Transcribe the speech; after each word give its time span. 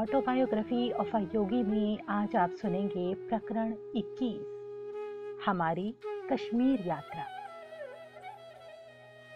Autobiography 0.00 0.90
of 0.92 1.16
a 1.16 1.18
योगी 1.34 1.62
में 1.62 1.98
आज 2.08 2.34
आप 2.36 2.50
सुनेंगे 2.52 3.14
प्रकरण 3.28 3.72
21 3.96 5.40
हमारी 5.46 5.94
कश्मीर 6.30 6.86
यात्रा। 6.86 7.24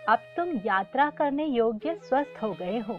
अब 0.09 0.19
तुम 0.37 0.49
यात्रा 0.67 1.09
करने 1.11 1.45
योग्य 1.47 1.95
स्वस्थ 2.05 2.43
हो 2.43 2.53
गए 2.53 2.79
हो, 2.79 2.95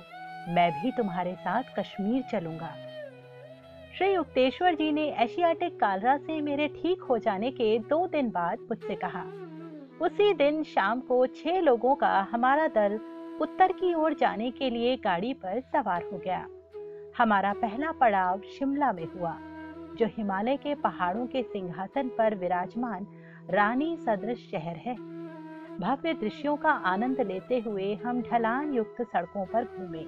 मैं 0.49 0.70
भी 0.73 0.91
तुम्हारे 0.91 1.34
साथ 1.36 1.73
कश्मीर 1.80 2.21
चलूँगा। 2.31 2.70
श्री 3.97 4.13
युक्तेश्वर 4.13 4.75
जी 4.75 4.91
ने 4.91 5.08
एशियाटिक 5.23 5.80
कालरा 5.80 6.17
से 6.17 6.39
मेरे 6.41 6.67
ठीक 6.73 7.02
हो 7.02 7.17
जाने 7.17 7.52
के 7.52 7.77
दो 7.80 8.05
दिन 8.08 8.30
बाद 8.30 8.59
मुझसे 8.59 8.95
कहा, 8.95 9.23
उसी 10.02 10.34
दिन 10.34 10.63
शाम 10.66 11.00
को 11.00 11.25
छह 11.34 11.59
लोगों 11.61 11.95
का 11.95 12.20
हमारा 12.31 12.67
दल 12.67 13.00
उत्तर 13.41 13.72
की 13.72 13.94
ओर 13.94 14.13
जाने 14.13 14.52
के 14.52 14.70
लिए 14.70 14.95
गाड़ी 14.97 15.34
पर 15.36 15.59
सवार 15.73 16.03
हो 16.03 16.17
गया। 16.17 16.45
हमारा 17.17 17.53
पहला 17.53 17.91
पड़ाव 17.91 18.41
शिमला 18.49 18.91
में 18.93 19.05
हुआ, 19.05 19.35
जो 19.97 20.05
हिमालय 20.07 20.57
के 20.57 20.73
पहाड़ों 20.75 21.25
के 21.25 21.43
सिंहासन 21.43 22.09
पर 22.09 22.35
विराजमान 22.35 23.07
रानी 23.49 23.95
सदृश 23.97 24.47
शहर 24.51 24.75
है। 24.77 24.95
भव्य 25.79 26.13
दृश्यों 26.13 26.55
का 26.55 26.71
आनंद 26.85 27.21
लेते 27.21 27.59
हुए 27.59 27.93
हम 27.95 28.21
ढलान 28.21 28.73
युक्त 28.73 29.01
सड़कों 29.01 29.45
पर 29.45 29.63
घूमे। 29.63 30.03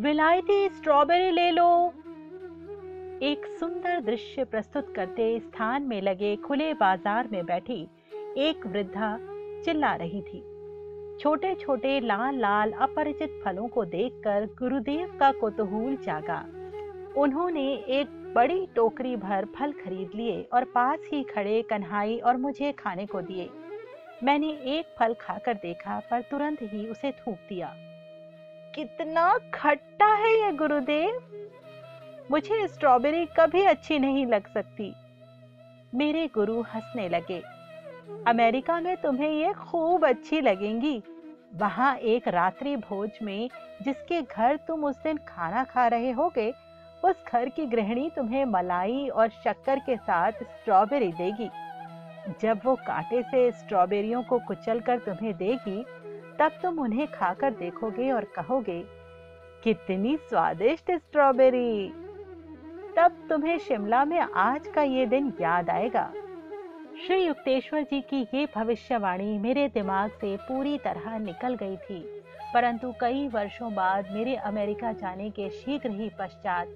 विलायती 0.00 0.68
स्ट्रॉबेरी 0.68 1.30
ले 1.30 1.50
लो। 1.50 1.68
एक 3.22 3.46
सुंदर 3.60 4.00
दृश्य 4.00 4.44
प्रस्तुत 4.44 4.92
करते 4.96 5.38
स्थान 5.40 5.82
में 5.82 6.00
लगे 6.02 6.34
खुले 6.36 6.72
बाज़ार 6.74 7.28
में 7.32 7.44
बैठी 7.46 7.80
एक 8.38 8.66
वृद्धा 8.66 9.16
चिल्ला 9.64 9.94
रही 9.94 10.22
थी। 10.22 10.42
छोटे 11.20 11.54
छोटे 11.54 12.00
लाल 12.00 12.38
लाल, 12.38 12.72
अपरिचित 12.72 13.42
फलों 13.44 13.68
को 13.68 13.84
देखकर 13.84 14.46
गुरुदेव 14.58 15.16
का 15.20 15.32
कुतूहल 15.32 15.96
जागा। 15.96 16.46
उन्होंने 17.16 17.74
एक 17.74 18.32
बड़ी 18.36 18.66
टोकरी 18.66 19.16
भर 19.16 19.44
फल 19.44 19.72
खरीद 19.72 20.10
लिए 20.14 20.48
और 20.52 20.64
पास 20.64 20.98
ही 21.12 21.22
खड़े 21.22 21.62
कन्हाई 21.62 22.18
और 22.18 22.36
मुझे 22.36 22.72
खाने 22.72 23.06
को 23.06 23.20
दिए। 23.20 23.50
मैंने 24.22 24.48
एक 24.48 24.94
फल 24.98 25.14
खाकर 25.14 25.54
देखा, 25.54 26.02
पर 26.10 26.20
तुरंत 26.20 26.58
ही 26.62 26.86
उसे 26.86 27.12
थूक 27.12 27.38
दिया। 27.48 27.74
कितना 28.74 29.38
खट्टा 29.54 30.14
है 30.14 30.44
ये 30.44 30.52
गुरुदेव! 30.52 31.20
मुझे 32.30 32.68
स्ट्रॉबेरी 32.68 33.26
कभी 33.26 33.62
अच्छी 33.62 33.98
नहीं 33.98 34.26
लग 34.26 34.46
सकती। 34.46 34.94
मेरे 35.94 36.26
गुरु 36.34 36.60
हंसने 36.62 37.08
लगे। 37.08 37.57
अमेरिका 38.26 38.80
में 38.80 38.96
तुम्हें 38.96 39.30
ये 39.30 39.52
खूब 39.52 40.06
अच्छी 40.06 40.40
लगेंगी। 40.40 41.02
वहाँ 41.54 41.96
एक 41.96 42.28
रात्रि 42.28 42.76
भोज 42.76 43.10
में 43.22 43.50
जिसके 43.82 44.22
घर 44.22 44.56
तुम 44.56 44.84
उस 44.84 44.96
दिन 44.96 45.16
खाना 45.28 45.64
खा 45.64 45.86
रहे 45.86 46.10
होगे, 46.10 46.52
उस 47.04 47.24
घर 47.32 47.48
की 47.48 47.66
गृहिणी 47.66 48.10
तुम्हें 48.16 48.44
मलाई 48.44 49.08
और 49.08 49.28
शक्कर 49.28 49.78
के 49.78 49.96
साथ 49.96 50.32
स्ट्रॉबेरी 50.32 51.12
देगी। 51.12 51.50
जब 52.40 52.60
वो 52.64 52.74
कांटे 52.76 53.22
से 53.22 53.50
स्ट्रॉबेरियों 53.52 54.22
को 54.22 54.38
कुचल 54.38 54.80
कर 54.80 54.98
तुम्हें 54.98 55.36
देगी, 55.36 55.82
तब 56.38 56.58
तुम 56.62 56.78
उन्हें 56.78 57.06
खाकर 57.06 57.50
देखोगे 57.50 58.10
और 58.10 58.24
कहोगे, 58.24 58.82
कितनी 59.64 60.16
स्वादिष्ट 60.16 60.90
स्ट्रॉबेरी! 60.90 61.88
तब 62.96 63.26
तुम्हें 63.28 63.58
शिमला 63.58 64.04
में 64.04 64.20
आज 64.20 64.66
का 64.66 64.82
ये 64.82 65.06
दिन 65.06 65.32
याद 65.40 65.70
आएगा। 65.70 66.12
श्री 66.98 67.16
युक्तेश्वर 67.16 67.82
जी 67.82 68.00
की 68.00 68.20
ये 68.34 68.46
भविष्यवाणी 68.54 69.38
मेरे 69.38 69.66
दिमाग 69.68 70.10
से 70.10 70.36
पूरी 70.38 70.76
तरह 70.78 71.18
निकल 71.18 71.54
गई 71.54 71.76
थी। 71.76 71.98
परंतु 72.54 72.92
कई 73.00 73.26
वर्षों 73.28 73.72
बाद 73.74 74.08
मेरे 74.12 74.34
अमेरिका 74.36 74.92
जाने 74.92 75.28
के 75.30 75.48
शीघ्र 75.50 75.90
ही 75.90 76.08
पश्चात 76.18 76.68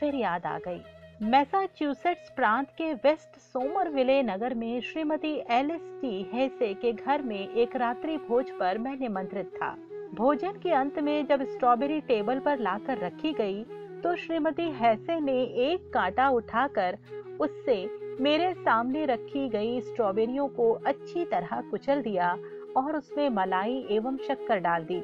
फिर 0.00 0.14
याद 0.14 0.46
आ 0.46 0.58
गई। 0.58 0.80
मैसाच्यूसेट्स 1.22 2.30
प्रांत 2.30 2.68
के 2.68 2.92
वेस्ट 2.94 3.38
सोमरविले 3.42 4.22
नगर 4.22 4.54
में 4.54 4.80
श्रीमती 4.80 5.34
एलिस 5.50 5.82
टी 6.00 6.22
हेसे 6.32 6.72
के 6.74 6.92
घर 6.92 7.22
में 7.22 7.38
एक 7.38 7.76
रात्रि 7.76 8.16
भोज 8.28 8.50
पर 8.50 8.78
मैं 8.78 8.96
निमंत्रित 9.00 9.52
था। 9.54 9.70
भोजन 10.14 10.58
के 10.62 10.72
अंत 10.72 10.98
में 10.98 11.26
जब 11.26 11.44
स्ट्रॉबेरी 11.44 12.00
टेबल 12.00 12.38
पर 12.38 12.58
लाकर 12.58 12.98
रखी 12.98 13.32
गई 13.32 13.62
तो 14.02 14.16
श्रीमती 14.16 14.70
हैसे 14.72 15.20
ने 15.20 15.40
एक 15.68 15.90
कांटा 15.94 16.28
उठाकर 16.30 16.98
उससे 17.40 17.82
मेरे 18.20 18.54
सामने 18.54 19.06
रखी 19.06 19.48
गई 19.48 19.80
स्ट्रॉबेरियों 19.80 20.48
को 20.48 20.72
अच्छी 20.86 21.24
तरह 21.24 21.60
कुचल 21.60 22.02
दिया 22.02 22.38
और 22.76 22.96
उसमें 22.96 23.30
मलाई 23.30 23.86
एवं 23.90 24.16
शक्कर 24.16 24.58
डाल 24.58 24.84
दी। 24.84 25.02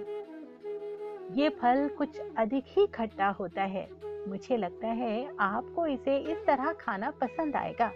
ये 1.41 1.49
फल 1.49 1.89
कुछ 1.99 2.21
अधिक 2.39 2.65
ही 2.69 2.87
खट्टा 2.87 3.29
होता 3.29 3.63
है। 3.63 3.89
मुझे 4.29 4.57
लगता 4.57 4.87
है 4.87 5.37
आपको 5.41 5.87
इसे 5.87 6.17
इस 6.19 6.39
तरह 6.47 6.73
खाना 6.73 7.11
पसंद 7.11 7.57
आएगा। 7.57 7.91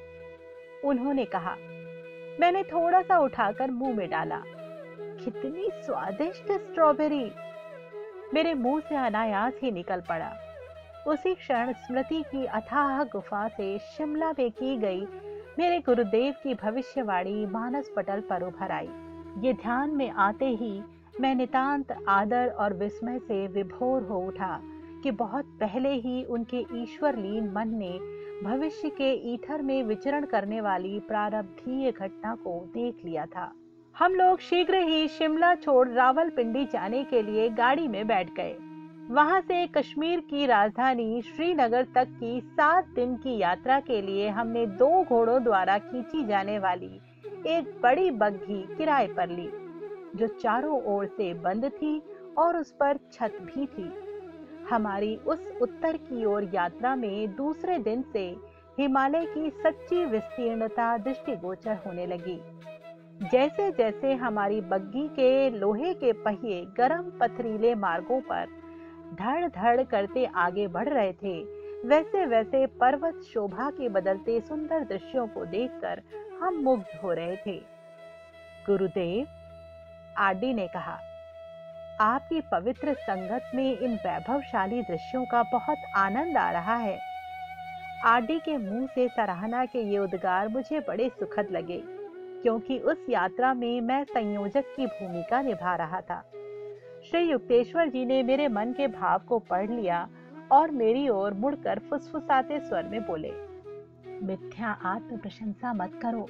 उन्होंने 0.85 1.25
कहा, 1.25 1.57
मैंने 2.41 2.63
थोड़ा 2.63 3.03
सा 3.03 3.19
उठाकर 3.19 3.71
मुँह 3.71 3.97
में 3.97 4.11
डाला। 4.11 4.43
कितनी 5.25 5.69
स्वादिष्ट 5.75 6.53
स्ट्रॉबेरी! 6.53 7.31
मेरे 8.35 8.55
मुँह 8.55 8.81
से 8.81 8.97
अनायास 8.97 9.53
ही 9.63 9.71
निकल 9.71 10.01
पड़ा। 10.01 10.48
उसी 11.09 11.35
क्षण 11.35 11.73
स्मृति 11.73 12.23
की 12.23 12.45
अथाह 12.47 13.03
गुफा 13.05 13.47
से 13.49 13.79
शिमला 13.79 14.31
में 14.33 14.51
की 14.51 14.77
गई 14.77 15.01
मेरे 15.59 15.79
गुरुदेव 15.79 16.35
की 16.43 16.55
भविष्यवाणी 16.55 17.47
मानस 17.47 17.91
पटल 17.97 18.21
पर 18.21 18.43
उभर 18.43 18.71
आई। 18.71 18.89
ये 19.39 19.53
ध्यान 19.53 19.91
में 19.91 20.11
आते 20.11 20.49
ही 20.55 20.81
मैं 21.21 21.35
नितांत 21.35 21.97
आदर 22.09 22.49
और 22.49 22.75
विस्मय 22.75 23.19
से 23.19 23.47
विभोर 23.47 24.03
हो 24.03 24.19
उठा 24.19 24.61
कि 25.03 25.11
बहुत 25.11 25.57
पहले 25.61 25.95
ही 25.95 26.23
उनके 26.25 26.65
ईश्वर 26.75 27.17
लीन 27.17 27.51
मन 27.53 27.75
ने 27.75 27.99
भविष्य 28.45 28.89
के 28.91 29.13
ईथर 29.35 29.63
में 29.63 29.83
विचरण 29.83 30.27
करने 30.27 30.61
वाली 30.61 30.99
प्रारब्धीय 31.01 31.93
घटना 31.93 32.35
को 32.35 32.61
देख 32.75 33.05
लिया 33.05 33.27
था। 33.27 33.53
हम 33.97 34.15
लोग 34.15 34.41
शीघ्र 34.41 34.83
ही 34.83 35.07
शिमला 35.09 35.55
छोड़ 35.55 35.89
रावलपिंडी 35.89 36.65
जाने 36.65 37.05
के 37.05 37.23
लिए 37.23 37.49
गाड़ी 37.49 37.89
में 37.89 38.07
बैठ 38.07 38.35
गए। 38.35 38.57
वहाँ 39.11 39.41
से 39.41 39.67
कश्मीर 39.67 40.21
की 40.21 40.47
राजधानी 40.47 41.21
श्रीनगर 41.23 41.85
तक 41.95 42.09
की 42.13 42.41
सात 42.41 42.89
दिन 42.89 43.15
की 43.17 43.37
यात्रा 43.39 43.79
के 43.81 44.01
लिए 44.03 44.29
हमने 44.29 44.67
दो 44.67 44.89
घोड़ों 45.05 45.43
द्वारा 45.45 45.79
खींची 45.79 46.25
जाने 46.25 46.59
वाली 46.59 47.01
एक 47.47 47.73
बड़ी 47.83 48.11
बग्घी 48.11 48.61
किराए 48.77 49.07
पर 49.07 49.29
ली, 49.29 49.49
जो 50.17 50.27
चारों 50.27 50.81
ओर 50.87 51.07
से 51.07 51.33
बंद 51.35 51.65
थी 51.73 52.03
और 52.39 52.57
उस 52.57 52.73
पर 52.73 52.99
छत 53.13 53.39
भी 53.43 53.67
थी। 53.67 53.91
हमारी 54.71 55.15
उस 55.17 55.53
उत्तर 55.63 55.97
की 55.97 56.25
ओर 56.25 56.51
यात्रा 56.55 56.95
में 56.97 57.35
दूसरे 57.37 57.79
दिन 57.79 58.05
से 58.13 58.27
हिमालय 58.79 59.27
की 59.29 59.51
सच्ची 59.59 60.05
विस्तीर्णता 60.05 60.97
दृष्टिगोचर 60.99 61.79
होने 61.87 62.07
लगी। 62.07 62.41
जैसे 63.33 63.71
जैसे 63.73 64.15
हमारी 64.17 64.61
बग्घी 64.61 65.09
के 65.09 65.51
लोहे 65.51 65.95
के 65.95 66.13
पहिए 66.13 66.65
गर्म 66.77 67.11
पथरीले 67.21 67.75
मार्गों 67.75 68.21
पर 68.21 68.47
धड़ 69.15 69.49
धड़ 69.49 69.83
करते 69.83 70.25
आगे 70.37 70.67
बढ़ 70.69 70.89
रहे 70.89 71.13
थे। 71.13 71.39
वैसे 71.89 72.25
वैसे 72.27 72.67
पर्वत 72.81 73.21
शोभा 73.25 73.71
के 73.71 73.89
बदलते 73.89 74.41
सुंदर 74.41 74.85
दृश्यों 74.85 75.27
को 75.29 75.45
देखकर 75.47 76.03
हम 76.43 76.63
मुग्ध 76.65 76.99
हो 77.03 77.13
रहे 77.13 77.37
थे। 77.37 77.57
गुरुदेव 78.67 79.27
आडी 80.19 80.53
ने 80.55 80.67
कहा, 80.69 80.99
आपकी 82.01 82.41
पवित्र 82.53 82.95
संगत 82.95 83.51
में 83.55 83.79
इन 83.79 83.95
वैभवशाली 83.97 84.83
दृश्यों 84.83 85.25
का 85.25 85.43
बहुत 85.53 85.85
आनंद 85.97 86.37
आ 86.37 86.51
रहा 86.51 86.77
है। 86.77 86.99
आरडी 88.05 88.39
के 88.39 88.57
मुँह 88.57 88.87
से 88.87 89.09
सराहना 89.09 89.65
के 89.67 89.83
ये 89.83 89.99
उद्गार 89.99 90.49
मुझे 90.49 90.81
बड़े 90.81 91.09
सुखद 91.11 91.49
लगे, 91.51 91.81
क्योंकि 92.43 92.79
उस 92.79 93.07
यात्रा 93.11 93.53
में 93.55 93.81
मैं 93.81 94.03
संयोजक 94.05 94.75
की 94.77 94.87
भूमिका 94.87 95.41
निभा 95.43 95.75
रहा 95.77 96.01
था। 96.01 96.23
श्री 97.11 97.21
युक्तेश्वर 97.23 97.89
जी 97.89 98.05
ने 98.05 98.23
मेरे 98.23 98.49
मन 98.49 98.73
के 98.73 98.87
भाव 98.87 99.19
को 99.19 99.39
पढ़ 99.39 99.71
लिया 99.71 100.09
और 100.53 100.71
मेरी 100.71 101.09
ओर 101.09 101.35
मुड़कर 101.35 101.79
फुसफुसाते 101.79 102.59
स्वर 102.61 102.85
में 102.85 103.07
बोले, 103.07 103.31
मिथ्या 104.23 104.69
आत्म 104.69 105.17
प्रशंसा 105.17 105.73
मत 105.73 105.99
करो। 106.03 106.27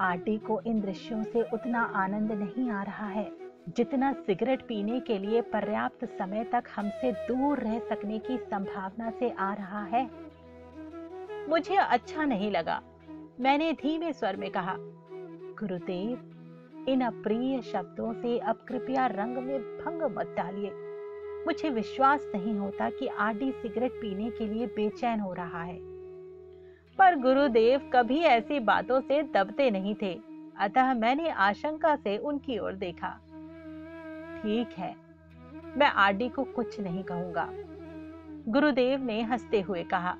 आरटी 0.00 0.36
को 0.38 0.60
इन 0.60 0.80
दृश्यों 0.80 1.22
से 1.22 1.42
उतना 1.42 1.82
आनंद 1.94 2.32
नहीं 2.32 2.70
आ 2.70 2.82
रहा 2.82 3.06
है 3.06 3.30
जितना 3.76 4.12
सिगरेट 4.12 4.62
पीने 4.62 5.00
के 5.00 5.18
लिए 5.18 5.40
पर्याप्त 5.40 6.04
समय 6.04 6.44
तक 6.44 6.64
हमसे 6.76 7.12
दूर 7.12 7.58
रह 7.58 7.78
सकने 7.78 8.18
की 8.18 8.38
संभावना 8.38 9.10
से 9.10 9.30
आ 9.30 9.52
रहा 9.54 9.84
है। 9.84 10.08
मुझे 11.48 11.76
अच्छा 11.76 12.24
नहीं 12.24 12.50
लगा। 12.50 12.80
मैंने 13.40 13.72
धीमे 13.72 14.12
स्वर 14.12 14.36
में 14.36 14.50
कहा, 14.50 14.76
गुरुदेव 15.58 16.32
इन 16.88 17.00
अप्रिय 17.00 17.60
शब्दों 17.62 18.12
से 18.12 18.38
अब 18.38 18.64
कृपया 18.68 19.06
रंग 19.06 19.38
में 19.38 19.58
भंग 19.78 20.02
मत 20.18 20.34
डालिए। 20.36 20.70
मुझे 21.46 21.70
विश्वास 21.70 22.30
नहीं 22.34 22.54
होता 22.54 22.90
कि 22.90 23.06
आरडी 23.06 23.50
सिगरेट 23.52 23.92
पीने 23.92 24.30
के 24.30 24.46
लिए 24.46 24.66
बेचैन 24.66 25.20
हो 25.20 25.32
रहा 25.32 25.62
है। 25.62 25.78
पर 26.98 27.14
गुरुदेव 27.14 27.90
कभी 27.94 28.18
ऐसी 28.18 28.60
बातों 28.60 29.00
से 29.00 29.22
दबते 29.22 29.70
नहीं 29.70 29.94
थे, 29.94 30.12
अतः 30.58 30.92
मैंने 30.94 31.30
आशंका 31.30 31.96
से 31.96 32.16
उनकी 32.18 32.58
ओर 32.58 32.72
देखा। 32.72 33.10
ठीक 34.42 34.78
है, 34.78 34.94
मैं 35.76 35.86
आडी 35.86 36.28
को 36.28 36.44
कुछ 36.44 36.80
नहीं 36.80 37.02
कहूँगा। 37.02 37.48
गुरुदेव 38.48 39.04
ने 39.04 39.22
हँसते 39.22 39.60
हुए 39.60 39.82
कहा, 39.82 40.16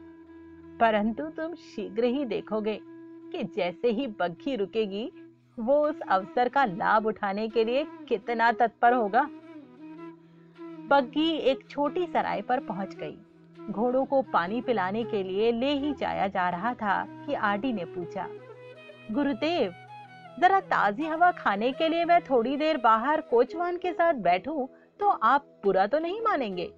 परंतु 0.81 1.25
तुम 1.27 1.55
शीघ्र 1.55 2.05
ही 2.05 2.25
देखोगे 2.25 2.79
कि 3.33 3.43
जैसे 3.57 3.91
ही 3.91 4.07
बग्घी 4.07 4.57
रुकेगी 4.57 5.11
वो 5.59 5.77
उस 5.89 6.01
अवसर 6.09 6.49
का 6.49 6.65
लाभ 6.65 7.07
उठाने 7.07 7.49
के 7.49 7.65
लिए 7.65 7.85
कितना 8.09 8.51
तत्पर 8.53 8.93
होगा? 8.93 9.23
बग्घी 10.89 11.31
एक 11.31 11.67
छोटी 11.71 12.07
सराय 12.07 12.43
पर 12.43 12.61
पहुँच 12.61 12.95
गई। 12.95 13.17
घोड़ों 13.71 14.05
को 14.05 14.21
पानी 14.33 14.61
पिलाने 14.61 15.03
के 15.05 15.23
लिए 15.23 15.51
ले 15.53 15.73
ही 15.75 15.93
जाया 15.95 16.27
जा 16.29 16.49
रहा 16.51 16.73
था 16.75 17.05
कि 17.27 17.35
आडी 17.35 17.73
ने 17.73 17.85
पूछा, 17.85 18.27
गुरुदेव, 19.13 19.73
जरा 20.41 20.61
ताजी 20.63 21.07
हवा 21.07 21.31
खाने 21.33 21.71
के 21.73 21.89
लिए 21.89 22.05
मैं 22.05 22.21
थोड़ी 22.23 22.57
देर 22.57 22.77
बाहर 22.77 23.21
कोचवान 23.21 23.77
के 23.77 23.93
साथ 23.93 24.15
बैठूं 24.23 24.67
तो 25.01 25.09
आप 25.09 25.47
बुरा 25.65 25.87
तो 25.87 25.99
नहीं 25.99 26.21
मानेंगे? 26.21 26.71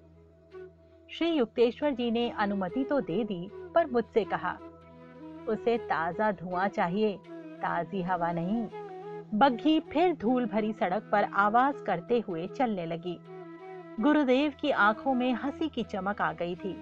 श्री 1.09 1.29
युक्तेश्वर 1.29 1.91
जी 1.91 2.09
ने 2.11 2.29
अनुमति 2.37 2.83
तो 2.83 2.99
दे 3.01 3.23
दी, 3.23 3.49
पर 3.75 3.87
मुझसे 3.87 4.23
कहा, 4.23 4.57
उसे 5.47 5.77
ताज़ा 5.79 6.31
धुआँ 6.33 6.67
चाहिए। 6.67 7.17
ताजी 7.59 8.01
हवा 8.01 8.31
नहीं। 8.31 8.67
बग्घी 9.33 9.79
फिर 9.79 10.13
धूल 10.15 10.45
भरी 10.45 10.73
सड़क 10.73 11.09
पर 11.11 11.23
आवाज़ 11.23 11.83
करते 11.83 12.19
हुए 12.19 12.47
चलने 12.47 12.85
लगी। 12.85 13.19
गुरुदेव 13.99 14.53
की 14.61 14.71
आँखों 14.71 15.13
में 15.13 15.33
हँसी 15.33 15.67
की 15.69 15.83
चमक 15.83 16.21
आ 16.21 16.31
गई 16.33 16.55
थी। 16.55 16.75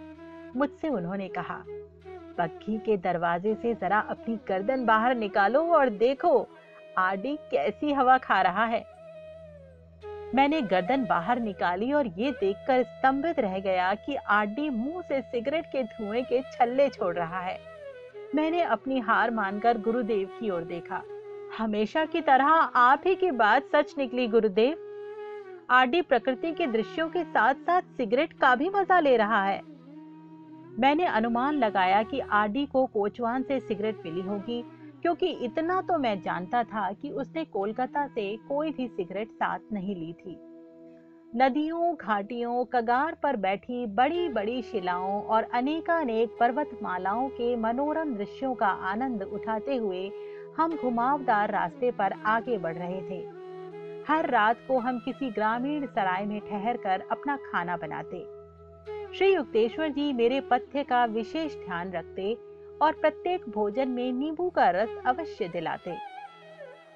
मुझसे 0.56 0.90
उन्होंने 0.90 1.28
कहा, 1.28 1.64
बग्घी 2.38 2.78
के 2.78 2.98
दरवाजे 2.98 3.56
से 3.56 3.74
जरा 3.74 4.00
अपनी 4.00 4.40
गर्दन 4.48 4.86
बाहर 4.86 5.16
निकालो 5.16 5.62
और 5.68 5.90
देखो, 5.90 6.48
आडी 6.98 7.36
कैसी 7.52 7.94
हवा 7.94 8.18
खा 8.18 8.42
रहा 8.42 8.66
है। 8.66 8.86
मैंने 10.36 10.62
गर्दन 10.62 11.06
बाहर 11.06 11.40
निकाली 11.40 11.92
और 11.94 12.08
ये 12.08 12.32
देखकर 12.32 12.84
स्तंभित 12.84 13.40
रह 13.40 13.60
गया 13.60 13.94
कि 13.94 14.16
आडी 14.16 14.70
मुँह 14.70 15.02
से 15.02 15.22
सिगरेट 15.22 15.66
के 15.66 15.84
धुएँ 15.84 16.24
के 16.24 16.42
छल्ले 16.42 16.90
छोड़ 16.90 17.16
रहा 17.16 17.40
है। 17.40 17.77
मैंने 18.36 18.62
अपनी 18.62 19.00
हार 19.00 19.32
मानकर 19.32 19.78
गुरुदेव 19.78 20.28
की 20.40 20.50
ओर 20.50 20.64
देखा। 20.64 21.02
हमेशा 21.58 22.04
की 22.06 22.22
तरह 22.22 22.46
आप 22.46 23.04
ही 23.08 23.16
की 23.16 23.32
बात 23.32 23.70
सच 23.76 23.94
निकली 23.98 24.28
गुरुदेव। 24.28 24.78
आडी 25.70 26.02
प्रकृति 26.02 26.52
के 26.52 26.68
दृश्यों 26.68 27.08
के 27.10 27.24
साथ 27.24 27.54
साथ 27.62 27.82
सिगरेट 27.98 28.34
का 28.34 28.54
भी 28.56 28.70
मज़ा 28.70 29.00
ले 29.00 29.16
रहा 29.18 29.44
है। 29.44 29.62
मैंने 30.80 31.06
अनुमान 31.06 31.56
लगाया 31.56 32.02
कि 32.04 32.20
आडी 32.20 32.66
को 32.66 32.86
कोचवान 32.86 33.44
से 33.44 33.60
सिगरेट 33.60 34.02
मिली 34.06 34.22
होगी, 34.22 34.64
क्योंकि 35.02 35.28
इतना 35.46 35.82
तो 35.82 35.98
मैं 35.98 36.20
जानता 36.22 36.64
था 36.64 36.92
कि 36.92 37.10
उसने 37.12 37.46
कोलकाता 37.46 38.08
से 38.08 38.36
कोई 38.48 38.72
भी 38.72 38.88
सिगरेट 38.88 39.32
साथ 39.32 39.60
नहीं 39.74 39.96
ली 39.96 40.14
थी। 40.14 40.38
नदियों, 41.36 41.96
घाटियों, 41.96 42.66
कगार 42.66 43.16
पर 43.24 43.36
बैठी 43.36 43.86
बड़ी 43.86 44.30
बड़ी 44.30 44.62
शिलाओं 44.62 45.22
और 45.22 45.44
अनेकानेक 45.44 46.30
पर्वतमालाओं 46.40 47.30
के 47.30 47.56
मनोरम 47.56 48.14
दृश्यों 48.16 48.54
का 48.56 48.68
आनंद 48.68 49.24
उठाते 49.24 49.76
हुए 49.76 50.12
हम 50.58 50.78
घुमावदार 50.78 51.52
रास्ते 51.52 51.92
पर 51.92 52.14
आगे 52.26 52.58
बढ़ 52.58 52.76
रहे 52.76 53.02
थे। 53.02 53.20
हर 54.08 54.30
रात 54.30 54.58
को 54.68 54.80
हम 54.80 55.00
किसी 55.00 55.30
ग्रामीण 55.30 55.86
सराय 55.86 56.26
में 56.26 56.40
ठहर 56.40 56.78
कर 56.78 57.04
अपना 57.12 57.36
खाना 57.36 57.78
बनाते। 57.78 58.24
श्री 59.18 59.34
युक्तेश्वर 59.36 59.90
जी 59.90 60.14
मेरे 60.14 60.42
पथ्य 60.42 60.84
का 60.84 61.06
विशेष 61.06 61.56
ध्यान 61.56 61.92
रखते 61.92 62.34
और 62.82 62.92
प्रत्येक 62.92 63.50
भोजन 63.50 63.90
में 63.90 64.12
नींबू 64.14 64.50
का 64.50 64.70
रस 64.70 64.98
अवश्य 65.06 65.48
दिलाते। 65.48 65.98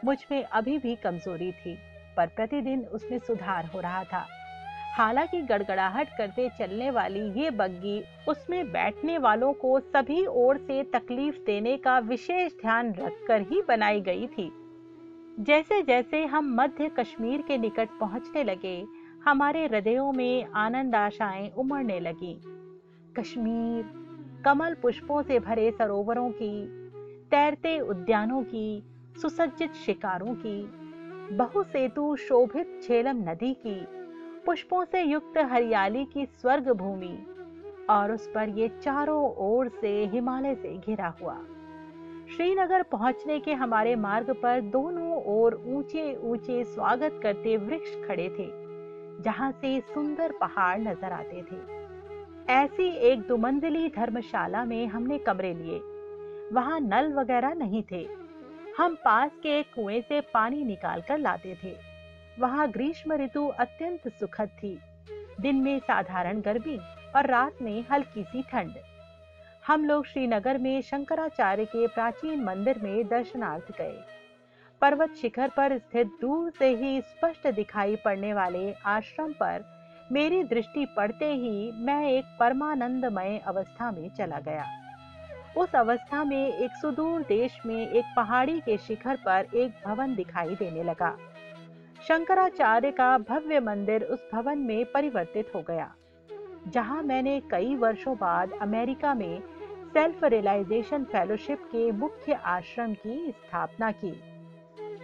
मुझमें 0.06 0.44
अभी 0.44 0.78
भी 0.78 0.96
कमज़ोरी 0.96 1.52
थी। 1.52 1.78
पर 2.18 2.28
प्रतिदिन 2.28 2.86
उसमें 2.86 3.20
सुधार 3.20 3.66
हो 3.66 3.80
रहा 3.80 4.04
था। 4.04 4.28
हालाँकि 4.94 5.42
गड़गड़ाहट 5.42 6.08
करते 6.18 6.50
चलने 6.60 6.92
वाली 6.92 7.42
ये 7.42 7.52
बग्गी, 7.52 8.04
उसमें 8.28 8.72
बैठने 8.72 9.18
वालों 9.18 9.54
को 9.54 9.80
सभी 9.80 10.26
ओर 10.26 10.58
से 10.58 10.84
तकलीफ़ 10.84 11.36
देने 11.46 11.78
का 11.78 12.00
विशेष 12.00 12.52
ध्यान 12.54 12.94
रखकर 12.94 13.42
ही 13.42 13.62
बनाई 13.68 14.02
गई 14.02 14.28
थी। 14.28 14.52
जैसे 15.40 15.82
जैसे 15.82 16.26
हम 16.26 16.56
मध्य 16.56 16.90
कश्मीर 16.90 17.42
के 17.42 17.58
निकट 17.58 17.90
पहुँचने 18.00 18.44
लगे, 18.44 18.86
हमारे 19.26 19.66
हृदयों 19.66 20.12
में 20.12 20.48
आनंद 20.56 20.96
आशाएँ 20.96 21.50
उमड़ने 21.50 22.00
लगी। 22.00 22.42
कश्मीर, 23.18 23.86
कमल 24.46 24.74
पुष्पों 24.74 25.22
से 25.22 25.40
भरे 25.40 25.72
सरोवरों 25.72 26.30
की, 26.30 26.66
तैरते 27.32 27.80
उद्यानों 27.80 28.44
की, 28.44 28.84
सुसज्जित 29.22 29.74
शिकारों 29.74 30.36
की 30.36 30.81
बहुसेतु 31.32 32.16
शोभित 32.18 32.80
झेलम 32.84 33.18
नदी 33.30 33.54
की, 33.56 33.76
पुष्पों 34.46 34.84
से 34.86 35.02
युक्त 35.02 35.38
हरियाली 35.52 36.04
की 36.06 36.26
स्वर्ग 36.26 36.68
भूमि 36.72 37.18
और 37.90 38.12
उस 38.12 38.28
पर 38.28 38.50
ये 38.50 38.68
चारों 38.82 39.24
ओर 39.46 39.70
से 39.82 39.92
हिमालय 40.06 40.56
से 40.56 40.76
घिरा 40.78 41.14
हुआ। 41.22 41.38
श्रीनगर 42.36 42.84
पहुँचने 42.84 43.40
के 43.40 43.54
हमारे 43.54 43.96
मार्ग 43.98 44.34
पर 44.34 44.62
दोनों 44.72 45.24
ओर 45.36 45.62
ऊँचे 45.68 46.16
ऊँचे 46.24 46.64
स्वागत 46.66 47.20
करते 47.24 47.58
वृक्ष 47.58 47.96
खड़े 48.08 48.30
थे, 48.30 48.50
जहाँ 49.24 49.52
से 49.52 49.80
सुंदर 49.94 50.34
पहाड़ 50.42 50.80
नज़र 50.80 51.12
आते 51.14 51.44
थे। 51.44 52.54
ऐसी 52.54 52.90
एक 53.10 53.28
दुमंजिली 53.28 53.90
धर्मशाला 53.90 54.66
में 54.66 54.86
हमने 54.88 55.18
कमरे 55.20 55.54
लिए, 55.54 55.80
वहाँ 56.54 56.80
नल 56.80 57.14
वगैरह 57.14 57.54
नहीं 57.56 57.84
थे। 57.92 58.08
हम 58.78 58.96
पास 58.96 59.32
के 59.44 59.60
एक 59.60 59.74
कुएँ 59.76 60.02
से 60.02 60.22
पानी 60.22 60.64
निकाल 60.64 61.02
कर 61.02 61.18
लाते 61.18 61.58
थे। 61.64 61.76
वहाँ 62.40 62.68
ग्रीष्म 62.72 63.14
ऋतु 63.14 63.48
अत्यंत 63.48 64.08
सुखद 64.08 64.50
थी। 64.64 64.80
दिन 65.42 65.56
में 65.56 65.80
साधारण 65.80 66.42
गर्मी 66.42 66.78
और 67.16 67.26
रात 67.26 67.58
में 67.62 67.86
हल्की 67.92 68.24
सी 68.24 68.42
ठंड। 68.42 68.74
हम 69.68 69.86
लोग 69.86 70.06
श्रीनगर 70.06 70.58
में 70.58 70.82
शंकराचार्य 70.82 71.66
के 71.66 71.88
प्राचीन 71.88 72.44
मंदिर 72.44 72.80
में 72.80 73.08
दर्शनार्थ 73.08 73.78
गए। 73.78 74.02
पर्वत 74.82 75.14
शिखर 75.22 75.50
पर 75.50 75.78
स्थित 75.78 76.08
दूर 76.22 76.52
से 76.60 76.76
ही 76.76 77.02
स्पष्ट 77.02 77.48
दिखाई 77.48 77.96
पड़ने 77.96 78.34
वाले 78.34 78.74
आश्रम 78.86 79.34
पर 79.34 79.66
मेरी 80.12 80.44
दृष्टि 80.44 80.86
पड़ते 80.86 81.34
ही 81.34 81.72
मैं 81.76 82.12
एक 82.12 82.26
परमानंदमय 82.40 83.38
अवस्था 83.48 83.92
में 83.92 84.10
चला 84.10 84.40
गया। 84.40 84.66
उस 85.58 85.76
अवस्था 85.76 86.24
में 86.24 86.48
एक 86.48 86.72
सुदूर 86.72 87.22
देश 87.22 87.58
में 87.66 87.88
एक 87.88 88.06
पहाड़ी 88.16 88.60
के 88.60 88.78
शिखर 88.78 89.16
पर 89.26 89.48
एक 89.56 89.74
भवन 89.86 90.16
दिखाई 90.16 90.56
देने 90.56 90.84
लगा। 90.84 91.16
शंकराचार्य 92.02 92.92
का 92.92 93.18
भव्य 93.20 93.60
मंदिर 93.60 94.04
उस 94.04 94.30
भवन 94.34 94.60
में 94.60 94.86
परिवर्तित 94.94 95.52
हो 95.56 95.62
गया, 95.62 95.92
जहाँ 96.68 97.02
मैंने 97.04 97.40
कई 97.52 97.76
वर्षों 97.76 98.16
बाद 98.18 98.52
अमेरिका 98.62 99.14
में 99.14 99.42
सेल्फ 99.94 100.24
रियलाइजेशन 100.24 101.04
फेलोशिप 101.04 101.64
के 101.72 101.92
मुख्य 101.92 102.34
आश्रम 102.34 102.94
की 102.96 103.32
स्थापना 103.32 103.92
की। 103.94 104.12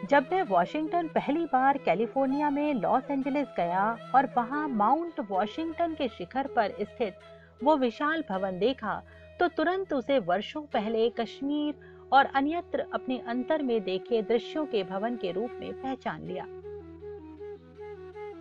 जब 0.05 0.25
मैं 0.31 0.41
वॉशिंगटन 0.43 1.07
पहली 1.07 1.45
बार 1.45 1.77
कैलिफ़ोर्निया 1.77 2.49
में 2.49 2.73
लॉस 2.73 3.11
एंजलिस 3.11 3.47
गया 3.57 3.85
और 4.15 4.29
वहाँ 4.37 4.67
माउंट 4.69 5.19
वॉशिंगटन 5.29 5.93
के 5.93 6.07
शिखर 6.07 6.47
पर 6.47 6.75
स्थित 6.81 7.15
वो 7.63 7.75
विशाल 7.77 8.23
भवन 8.29 8.59
देखा 8.59 9.01
तो 9.39 9.47
तुरंत 9.47 9.93
उसे 9.93 10.19
वर्षों 10.19 10.61
पहले 10.61 11.09
कश्मीर 11.09 11.73
और 12.13 12.25
अन्यत्र 12.25 12.85
अपने 12.93 13.17
अंतर 13.27 13.61
में 13.61 13.83
देखे 13.83 14.21
दृश्यों 14.21 14.65
के 14.65 14.83
भवन 14.83 15.15
के 15.15 15.31
रूप 15.31 15.51
में 15.59 15.73
पहचान 15.73 16.23
लिया। 16.23 16.45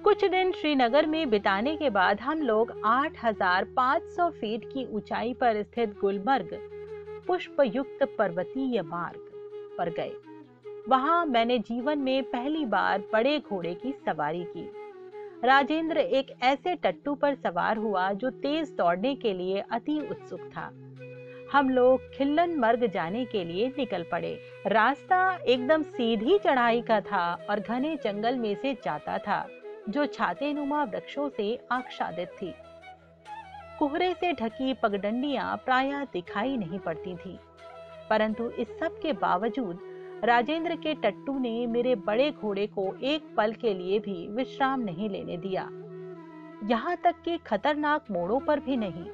कुछ 0.02 0.24
दिन 0.24 0.52
श्रीनगर 0.52 1.06
में 1.06 1.30
बिताने 1.30 1.76
के 1.76 1.90
बाद 1.90 2.20
हम 2.20 2.42
लोग 2.42 2.72
8,500 2.84 4.30
फीट 4.30 4.64
की 4.64 4.84
ऊंचाई 4.94 5.34
पर 5.34 5.62
स्थित 5.62 5.98
गुलमर्ग 6.00 6.58
पुष्प 7.26 7.60
युक्त 7.60 8.04
पर्वतीय 8.18 8.82
मार्ग 8.82 9.30
पर 9.78 9.90
गए। 9.90 10.12
वहाँ 10.88 11.24
मैंने 11.26 11.58
जीवन 11.58 11.98
में 11.98 12.22
पहली 12.22 12.64
बार 12.64 13.02
बड़े 13.12 13.38
घोड़े 13.38 13.74
की 13.74 13.92
सवारी 14.06 14.44
की। 14.44 14.68
राजेंद्र 15.44 15.98
एक 15.98 16.30
ऐसे 16.42 16.74
टट्टू 16.74 17.14
पर 17.14 17.34
सवार 17.34 17.76
हुआ 17.76 18.12
जो 18.12 18.30
तेज 18.30 18.72
दौड़ने 18.72 19.14
के 19.14 19.32
लिए 19.32 19.64
अति 19.70 19.98
उत्सुक 20.10 20.40
था। 20.40 20.70
हम 21.56 21.68
लोग 21.70 22.00
खिल्लन 22.14 22.54
मर्ग 22.56 22.86
जाने 22.86 23.24
के 23.24 23.44
लिए 23.44 23.68
निकल 23.68 24.02
पड़े। 24.02 24.40
रास्ता 24.66 25.38
एकदम 25.48 25.82
सीधी 25.82 26.38
चढ़ाई 26.38 26.82
का 26.82 27.00
था 27.00 27.46
और 27.50 27.60
घने 27.60 27.96
जंगल 27.96 28.36
में 28.38 28.54
से 28.54 28.74
जाता 28.74 29.18
था, 29.18 29.48
जो 29.88 30.06
छाते 30.06 30.52
नुमा 30.52 30.84
वृक्षों 30.84 31.28
से 31.28 31.58
आच्छादित 31.72 32.28
थी। 32.42 32.54
कोहरे 33.78 34.14
से 34.14 34.32
ढकी 34.32 34.74
पगडंडियाँ 34.74 35.56
प्राय 35.56 35.92
दिखाई 36.12 36.56
नहीं 36.56 36.78
पड़ती 36.78 37.16
थी। 37.16 37.38
परंतु 38.10 38.50
इस 38.50 38.78
सब 38.78 39.00
के 39.02 39.12
बावजूद 39.12 39.78
राजेंद्र 40.24 40.76
के 40.76 40.94
टट्टू 40.94 41.38
ने 41.38 41.66
मेरे 41.66 41.94
बड़े 41.94 42.30
घोड़े 42.30 42.66
को 42.66 42.94
एक 43.02 43.34
पल 43.36 43.52
के 43.52 43.74
लिए 43.74 43.98
भी 43.98 44.28
विश्राम 44.28 44.80
नहीं 44.80 45.10
लेने 45.10 45.36
दिया। 45.36 45.68
यहाँ 46.70 46.96
तक 46.96 47.14
कि 47.24 47.38
खतरनाक 47.38 48.04
मोड़ों 48.10 48.40
पर 48.40 48.60
भी 48.60 48.76
नहीं। 48.76 49.10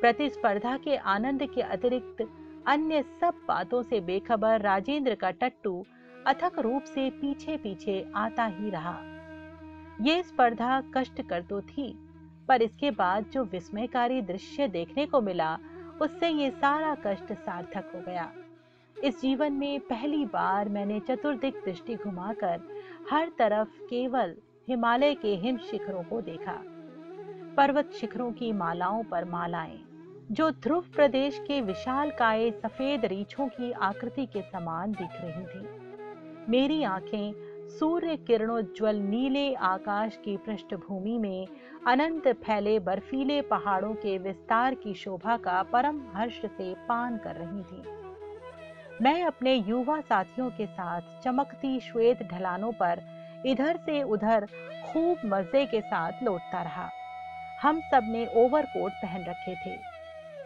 प्रतिस्पर्धा 0.00 0.76
के 0.76 0.96
आनंद 0.96 1.42
के 1.54 1.62
अतिरिक्त 1.62 2.26
अन्य 2.66 3.02
सब 3.20 3.40
बातों 3.48 3.82
से 3.82 4.00
बेखबर 4.00 4.60
राजेंद्र 4.60 5.14
का 5.14 5.30
टट्टू 5.30 5.84
अथक 6.26 6.58
रूप 6.58 6.84
से 6.84 7.08
पीछे 7.10 7.56
पीछे 7.56 8.04
आता 8.16 8.44
ही 8.46 8.70
रहा। 8.70 8.98
ये 10.00 10.22
स्पर्धा 10.22 10.80
कष्ट 10.96 11.22
कर 11.22 11.42
तो 11.42 11.60
थी, 11.60 11.92
पर 12.48 12.62
इसके 12.62 12.90
बाद 12.90 13.24
जो 13.32 13.44
विस्मयकारी 13.44 14.20
दृश्य 14.22 14.68
देखने 14.68 15.06
को 15.06 15.20
मिला, 15.20 15.58
उससे 16.02 16.28
ये 16.28 16.50
सारा 16.50 16.94
कष्ट 17.06 17.32
सार्थक 17.32 17.92
हो 17.94 18.00
गया। 18.00 18.30
इस 18.96 19.20
जीवन 19.20 19.52
में 19.52 19.80
पहली 19.80 20.24
बार 20.26 20.68
मैंने 20.68 21.00
चतुर्दिक 21.00 21.62
दृष्टि 21.64 21.94
घुमाकर 21.94 22.60
हर 23.10 23.30
तरफ़ 23.38 23.80
केवल 23.80 24.36
हिमालय 24.68 25.14
के 25.14 25.34
हिम 25.36 25.58
शिखरों 25.60 26.02
को 26.02 26.20
देखा। 26.20 26.62
पर्वत 27.56 27.92
शिखरों 27.92 28.32
की 28.32 28.52
मालाओं 28.52 29.02
पर 29.02 29.24
मालाएँ 29.24 29.78
जो 30.30 30.50
ध्रुव 30.50 30.84
प्रदेश 30.94 31.38
के 31.38 31.60
विशाल 31.60 32.10
काय 32.10 32.50
सफ़ेद 32.50 33.04
रीछों 33.04 33.46
की 33.48 33.70
आकृति 33.72 34.26
के 34.26 34.42
समान 34.42 34.92
दिख 34.92 35.10
रही 35.14 35.44
थी। 35.44 36.50
मेरी 36.50 36.82
आँखें 36.84 37.32
सूर्य 37.68 38.16
किरणोज्वल 38.16 38.96
नीले 38.96 39.54
आकाश 39.54 40.18
की 40.24 40.36
पृष्ठभूमि 40.36 41.16
में 41.18 41.46
अनंत 41.86 42.28
फैले 42.44 42.78
बर्फीले 42.80 43.40
पहाड़ों 43.42 43.94
के 43.94 44.18
विस्तार 44.18 44.74
की 44.74 44.94
शोभा 44.94 45.36
का 45.36 45.62
परम 45.62 46.02
हर्ष 46.14 46.40
से 46.46 46.74
पान 46.88 47.16
कर 47.16 47.36
रही 47.36 47.62
थी। 47.62 47.82
मैं 49.04 49.22
अपने 49.24 49.54
युवा 49.54 50.00
साथियों 50.00 50.50
के 50.50 50.66
साथ 50.66 51.20
चमकती 51.24 51.78
श्वेत 51.80 52.22
ढलानों 52.22 52.72
पर 52.72 53.02
इधर 53.46 53.76
से 53.76 54.02
उधर 54.02 54.46
खूब 54.86 55.18
मज़े 55.24 55.66
के 55.66 55.80
साथ 55.80 56.22
लौटता 56.22 56.62
रहा। 56.62 56.90
हम 57.62 57.80
सबने 57.80 58.26
ओवरकोट 58.36 58.92
पहन 58.92 59.24
रखे 59.24 59.54
थे। 59.54 59.97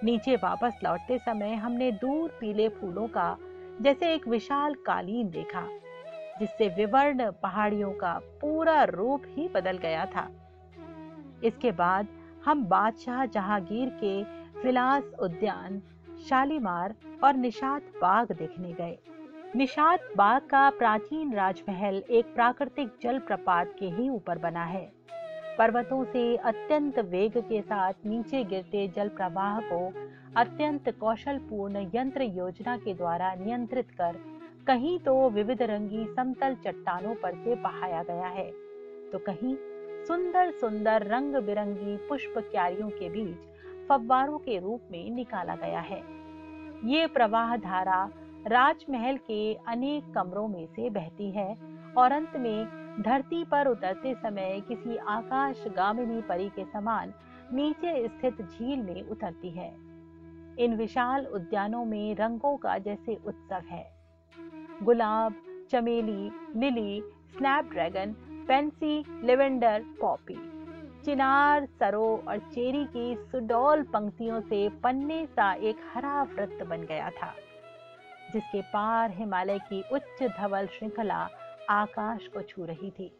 नीचे 0.04 0.37
वापस 0.37 0.78
लौटते 0.85 1.18
समय 1.18 1.54
हमने 1.54 1.92
दूर 1.92 2.30
पीले 2.40 2.68
फूलों 2.68 3.06
का, 3.09 3.37
जैसे 3.80 4.14
एक 4.14 4.28
विशाल 4.28 4.75
कालीन 4.75 5.30
देखा, 5.30 5.66
जिससे 6.40 6.68
विवर्ण 6.68 7.30
पहाड़ियों 7.30 7.92
का 7.92 8.12
पूरा 8.40 8.82
रूप 8.85 9.23
ही 9.26 9.49
बदल 9.49 9.78
गया 9.78 10.06
था। 10.06 10.28
इसके 11.44 11.71
बाद 11.73 12.09
हम 12.44 12.64
बादशाह 12.64 13.26
जहांगीर 13.26 13.88
के 14.04 14.23
विलास 14.62 15.04
उद्यान, 15.21 15.82
शालीमार 16.28 16.94
और 17.25 17.35
निषाद 17.35 17.82
बाग 17.82 18.32
देखने 18.32 18.73
गए। 18.73 18.99
निषाद 19.56 19.99
बाग 20.16 20.42
का 20.42 20.71
प्राचीन 20.71 21.32
राजमहल 21.35 22.02
एक 22.11 22.35
प्राकृतिक 22.35 22.90
जल 23.02 23.18
प्रपात 23.18 23.75
के 23.78 23.87
ही 23.87 24.09
ऊपर 24.09 24.38
बना 24.38 24.64
है। 24.64 25.01
पर्वतों 25.59 26.04
से 26.04 26.25
अत्यंत 26.37 26.99
वेग 27.06 27.37
के 27.38 27.61
साथ 27.62 28.06
नीचे 28.06 28.42
गिरते 28.44 28.87
जल 28.88 29.09
प्रवाह 29.09 29.59
को 29.62 29.80
अत्यंत 30.37 30.88
कौशलपूर्ण 31.00 31.80
यंत्र 31.94 32.23
योजना 32.37 32.76
के 32.76 32.94
द्वारा 32.94 33.35
नियंत्रित 33.35 33.90
कर, 33.90 34.16
कहीं 34.66 34.99
तो 34.99 35.28
विविध 35.30 35.62
रंगी 35.62 36.06
समतल 36.16 36.54
चट्टानों 36.64 37.14
पर 37.14 37.35
से 37.35 37.54
बहाया 37.54 38.02
गया 38.02 38.28
है। 38.28 38.50
तो 39.12 39.18
कहीं 39.18 39.54
सुंदर 40.06 40.50
सुंदर 40.50 41.06
रंग 41.06 41.35
बिरंगी 41.47 41.97
पुष्प 42.09 42.38
क्यारियों 42.50 42.88
के 42.90 43.09
बीच 43.11 43.88
फव्वारों 43.88 44.38
के 44.38 44.59
रूप 44.59 44.88
में 44.92 45.11
निकाला 45.11 45.56
गया 45.56 45.80
है। 45.82 46.02
ये 46.85 47.06
प्रवाह 47.06 47.56
धारा 47.56 48.04
राजमहल 48.47 49.16
के 49.26 49.42
अनेक 49.68 50.12
कमरों 50.14 50.49
में 50.49 50.66
से 50.66 50.90
बहती 50.90 51.30
है 51.30 51.50
और 51.97 52.12
अंत 52.12 52.37
में 52.37 52.82
धरती 53.01 53.43
पर 53.45 53.67
उतरते 53.67 54.15
समय 54.15 54.61
किसी 54.69 54.97
आकाश 54.97 55.65
गामिनी 55.77 56.21
परी 56.23 56.49
के 56.49 56.65
समान 56.65 57.13
नीचे 57.53 58.09
स्थित 58.09 58.43
झील 58.43 58.83
में 58.83 59.03
उतरती 59.03 59.51
है। 59.51 59.71
इन 60.59 60.75
विशाल 60.77 61.27
उद्यानों 61.27 61.85
में 61.85 62.15
रंगों 62.15 62.57
का 62.57 62.77
जैसे 62.79 63.15
उत्सव 63.27 63.63
है। 63.71 63.85
गुलाब, 64.83 65.35
चमेली, 65.71 66.31
lily, 66.57 67.03
snapdragon 67.37 68.15
pansy 68.49 69.05
lavender, 69.25 69.85
poppy, 70.01 70.37
चिनार, 71.05 71.67
सरो 71.81 72.25
और 72.29 72.39
चेरी 72.39 72.85
की 72.87 73.15
सुडौल 73.23 73.83
पंक्तियों 73.83 74.41
से 74.41 74.69
पन्ने 74.83 75.25
सा 75.27 75.53
एक 75.53 75.77
हरा 75.95 76.23
वृत्त 76.23 76.65
बन 76.65 76.83
गया 76.83 77.11
था, 77.11 77.35
जिसके 78.33 78.61
पार 78.63 79.11
हिमालय 79.11 79.59
की 79.59 79.83
उच्च 79.93 80.23
धवल 80.39 80.67
श्रृंखला 80.69 81.29
आकाश 81.71 82.26
को 82.26 82.42
छू 82.42 82.64
रही 82.64 82.90
थी। 82.90 83.11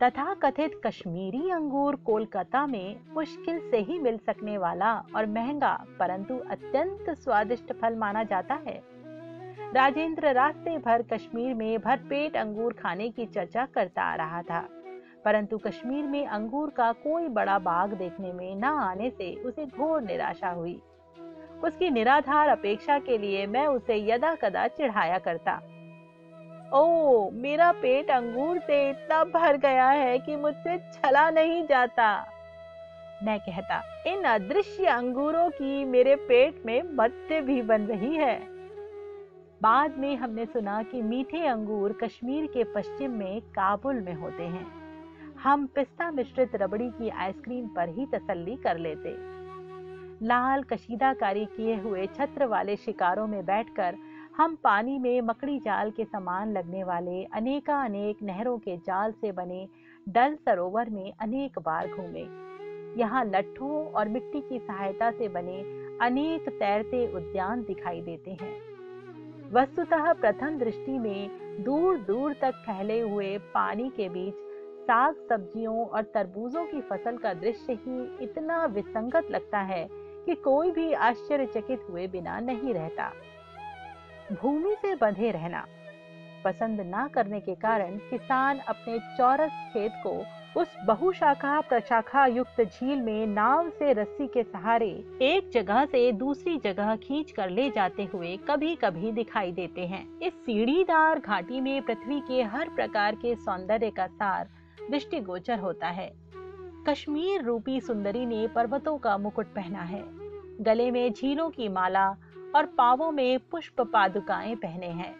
तथा 0.00 0.32
कथित 0.34 0.80
कश्मीरी 0.86 1.50
अंगूर 1.50 1.96
कोलकाता 1.96 2.66
में 2.66 3.00
मुश्किल 3.14 3.58
से 3.70 3.78
ही 3.80 3.98
मिल 3.98 4.18
सकने 4.18 4.56
वाला 4.58 4.92
और 5.16 5.26
महँगा, 5.26 5.74
परंतु 5.98 6.38
अत्यंत 6.50 7.10
स्वादिष्ट 7.14 7.72
फल 7.72 7.96
माना 7.96 8.22
जाता 8.24 8.54
है। 8.66 8.80
राजेंद्र 9.74 10.32
रास्ते 10.32 10.76
भर 10.78 11.02
कश्मीर 11.02 11.54
में 11.54 11.78
भरपेट 11.78 12.36
अंगूर 12.36 12.72
खाने 12.72 13.08
की 13.08 13.26
चर्चा 13.26 13.66
करता 13.66 14.02
आ 14.02 14.14
रहा 14.14 14.42
था, 14.42 14.60
परंतु 15.24 15.58
कश्मीर 15.58 16.04
में 16.04 16.26
अंगूर 16.26 16.70
का 16.70 16.92
कोई 16.92 17.28
बड़ा 17.30 17.58
बाग 17.58 17.92
देखने 17.94 18.32
में 18.32 18.54
न 18.56 18.64
आने 18.64 19.10
से 19.10 19.34
उसे 19.42 19.66
घोर 19.66 20.02
निराशा 20.02 20.50
हुई। 20.50 20.80
उसकी 21.64 21.90
निराधार 21.90 22.48
अपेक्षा 22.48 22.98
के 22.98 23.18
लिए 23.18 23.46
मैं 23.46 23.66
उसे 23.66 23.96
यदा 24.10 24.34
कदा 24.34 24.66
चिढ़ाया 24.68 25.18
करता। 25.18 25.60
ओ 26.74 27.30
मेरा 27.30 27.72
पेट 27.72 28.10
अंगूर 28.10 28.58
से 28.58 28.90
इतना 28.90 29.24
भर 29.24 29.56
गया 29.56 29.88
है 29.88 30.18
कि 30.18 30.36
मुझसे 30.36 30.76
छला 30.78 31.30
नहीं 31.30 31.66
जाता। 31.66 32.26
मैं 33.22 33.40
कहता, 33.40 33.82
इन 34.06 34.22
अदृश्य 34.24 34.86
अंगूरों 34.86 35.50
की 35.50 35.84
मेरे 35.84 36.14
पेट 36.14 36.62
में 36.66 36.82
मत्स्य 36.94 37.40
भी 37.40 37.62
बन 37.62 37.82
रही 37.82 38.16
है। 38.16 38.38
बाद 39.62 39.98
में 39.98 40.16
हमने 40.16 40.46
सुना 40.46 40.82
कि 40.82 41.02
मीठे 41.02 41.46
अंगूर 41.46 41.92
कश्मीर 41.92 42.46
के 42.46 42.64
पश्चिम 42.64 43.10
में 43.10 43.40
काबुल 43.40 44.00
में 44.00 44.14
होते 44.14 44.42
हैं। 44.42 44.66
हम 45.42 45.66
पिस्ता 45.66 46.10
मिश्रित 46.10 46.50
रबड़ी 46.54 46.88
की 46.88 47.08
आइसक्रीम 47.08 47.66
पर 47.66 47.88
ही 47.88 48.06
तसल्ली 48.06 48.56
कर 48.56 48.78
लेते। 48.78 49.14
लाल 50.26 50.62
कशीदाकारी 50.62 51.44
किए 51.44 51.76
हुए 51.76 52.06
छत्र 52.06 52.46
वाले 52.46 52.76
शिकारों 52.76 53.26
में 53.26 53.44
बैठकर 53.44 53.96
हम 54.36 54.54
पानी 54.54 54.98
में 54.98 55.20
मकड़ी 55.20 55.58
जाल 55.58 55.90
के 55.90 56.04
समान 56.04 56.52
लगने 56.52 56.82
वाले 56.84 57.24
अनेका 57.24 57.82
अनेक 57.84 58.22
नहरों 58.22 58.58
के 58.58 58.76
जाल 58.76 59.12
से 59.12 59.32
बने 59.32 59.66
डल 60.08 60.34
सरोवर 60.34 60.90
में 60.90 61.12
अनेक 61.20 61.58
बार 61.58 61.88
घूमे। 61.88 62.22
यहाँ 63.00 63.24
लट्ठों 63.24 63.84
और 63.86 64.08
मिट्टी 64.08 64.40
की 64.40 64.58
सहायता 64.58 65.10
से 65.10 65.28
बने 65.28 65.60
अनेक 66.06 66.48
तैरते 66.48 67.06
उद्यान 67.14 67.62
दिखाई 67.62 68.00
देते 68.00 68.30
हैं। 68.30 68.52
वस्तुतः 69.52 70.12
प्रथम 70.12 70.58
दृष्टि 70.58 70.98
में 70.98 71.64
दूर 71.64 71.98
दूर 71.98 72.32
तक 72.32 72.62
फैले 72.66 73.00
हुए 73.00 73.36
पानी 73.54 73.88
के 73.90 74.08
बीच 74.08 74.34
साग 74.82 75.16
सब्जियों 75.28 75.84
और 75.86 76.02
तरबूजों 76.14 76.64
की 76.64 76.80
फ़सल 76.80 77.16
का 77.16 77.34
दृश्य 77.34 77.72
ही 77.72 78.24
इतना 78.24 78.64
विसंगत 78.66 79.30
लगता 79.30 79.60
है 79.64 79.86
कि 80.26 80.34
कोई 80.34 80.70
भी 80.70 80.92
आश्चर्यचकित 80.92 81.86
हुए 81.90 82.06
बिना 82.06 82.38
नहीं 82.40 82.74
रहता। 82.74 83.12
भूमि 84.32 84.74
से 84.82 84.94
बंधे 84.94 85.30
रहना। 85.30 85.64
पसंद 86.44 86.80
ना 86.80 87.06
करने 87.08 87.40
के 87.40 87.54
कारण 87.54 87.96
किसान 88.10 88.58
अपने 88.58 88.98
चौरस 88.98 89.50
खेत 89.72 89.92
को 90.06 90.24
उस 90.60 90.74
बहुशाखा 90.86 91.60
प्रशाखा 91.60 92.26
युक्त 92.26 92.60
झील 92.62 93.00
में 93.00 93.26
नाव 93.26 93.68
से 93.70 93.92
रस्सी 93.92 94.26
के 94.26 94.42
सहारे 94.42 94.88
एक 95.22 95.50
जगह 95.50 95.84
से 95.84 96.12
दूसरी 96.12 96.56
जगह 96.58 96.96
खींच 96.96 97.30
कर 97.30 97.50
ले 97.50 97.70
जाते 97.70 98.04
हुए 98.04 98.36
कभी 98.36 98.74
कभी 98.74 99.12
दिखाई 99.12 99.52
देते 99.52 99.86
हैं। 99.86 100.18
इस 100.18 100.32
सीढ़ीदार 100.32 101.18
घाटी 101.18 101.60
में 101.60 101.82
पृथ्वी 101.82 102.20
के 102.20 102.42
हर 102.42 102.68
प्रकार 102.68 103.14
के 103.14 103.34
सौंदर्य 103.34 103.90
का 103.90 104.06
सार 104.06 104.48
दृष्टिगोचर 104.90 105.58
होता 105.58 105.88
है। 105.88 106.12
कश्मीर 106.88 107.42
रूपी 107.42 107.80
सुंदरी 107.80 108.26
ने 108.26 108.46
पर्वतों 108.48 108.98
का 108.98 109.18
मुकुट 109.18 109.46
पहना 109.46 109.82
है। 109.82 110.02
गले 110.60 110.90
में 110.90 111.12
झीलों 111.12 111.50
की 111.50 111.68
माला 111.68 112.16
और 112.54 112.66
पावों 112.66 113.10
में 113.12 113.38
पुष्प 113.50 113.80
पादुकाएँ 113.80 114.54
पहने 114.54 114.86
हैं। 114.86 115.14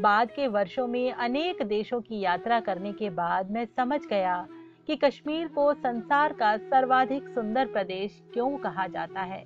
बाद 0.00 0.30
के 0.30 0.48
वर्षों 0.48 0.86
में 0.86 1.12
अनेक 1.12 1.62
देशों 1.62 2.00
की 2.00 2.20
यात्रा 2.20 2.60
करने 2.60 2.92
के 2.92 3.10
बाद 3.10 3.50
मैं 3.50 3.64
समझ 3.66 4.00
गया 4.10 4.46
कि 4.86 4.96
कश्मीर 4.96 5.48
को 5.48 5.74
संसार 5.74 6.32
का 6.32 6.56
सर्वाधिक 6.56 7.28
सुंदर 7.28 7.66
प्रदेश 7.66 8.22
क्यों 8.32 8.56
कहा 8.56 8.86
जाता 8.86 9.20
है। 9.20 9.44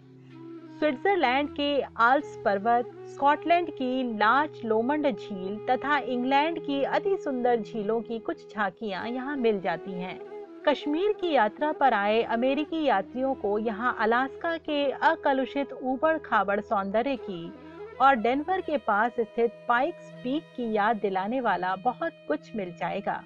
स्विट्जरलैंड 0.79 1.49
के 1.51 1.81
आल्स 1.83 2.43
पर्वत, 2.45 2.93
स्कॉटलैंड 3.09 3.71
की 3.71 4.19
लाच 4.19 4.61
लोमंड 4.65 5.17
झील 5.17 5.67
तथा 5.71 5.99
इंग्लैंड 5.99 6.59
की 6.59 6.83
अति 6.83 7.17
सुंदर 7.17 7.61
झीलों 7.61 8.01
की 8.01 8.19
कुछ 8.19 8.55
झांकियाँ 8.55 9.09
यहाँ 9.09 9.37
मिल 9.37 9.61
जाती 9.61 9.93
हैं। 9.93 10.32
कश्मीर 10.69 11.13
की 11.13 11.31
यात्रा 11.33 11.71
पर 11.73 11.95
आए 11.95 12.23
अमेरिकी 12.23 12.83
यात्रियों 12.85 13.33
को 13.35 13.59
यहाँ 13.59 13.97
अलास्का 14.01 14.57
के 14.59 14.85
अकलुषित 15.03 15.73
ऊबड़ 15.83 16.17
खाबड़ 16.19 16.61
सौंदर्य 16.61 17.17
की 17.17 17.53
और 18.01 18.15
डेनवर 18.17 18.61
के 18.61 18.77
पास 18.77 19.13
स्थित 19.21 19.53
पाइक्स 19.69 20.13
पीक 20.23 20.43
की 20.57 20.71
याद 20.73 20.97
दिलाने 20.97 21.41
वाला 21.41 21.75
बहुत 21.77 22.13
कुछ 22.29 22.55
मिल 22.57 22.73
जाएगा। 22.73 23.21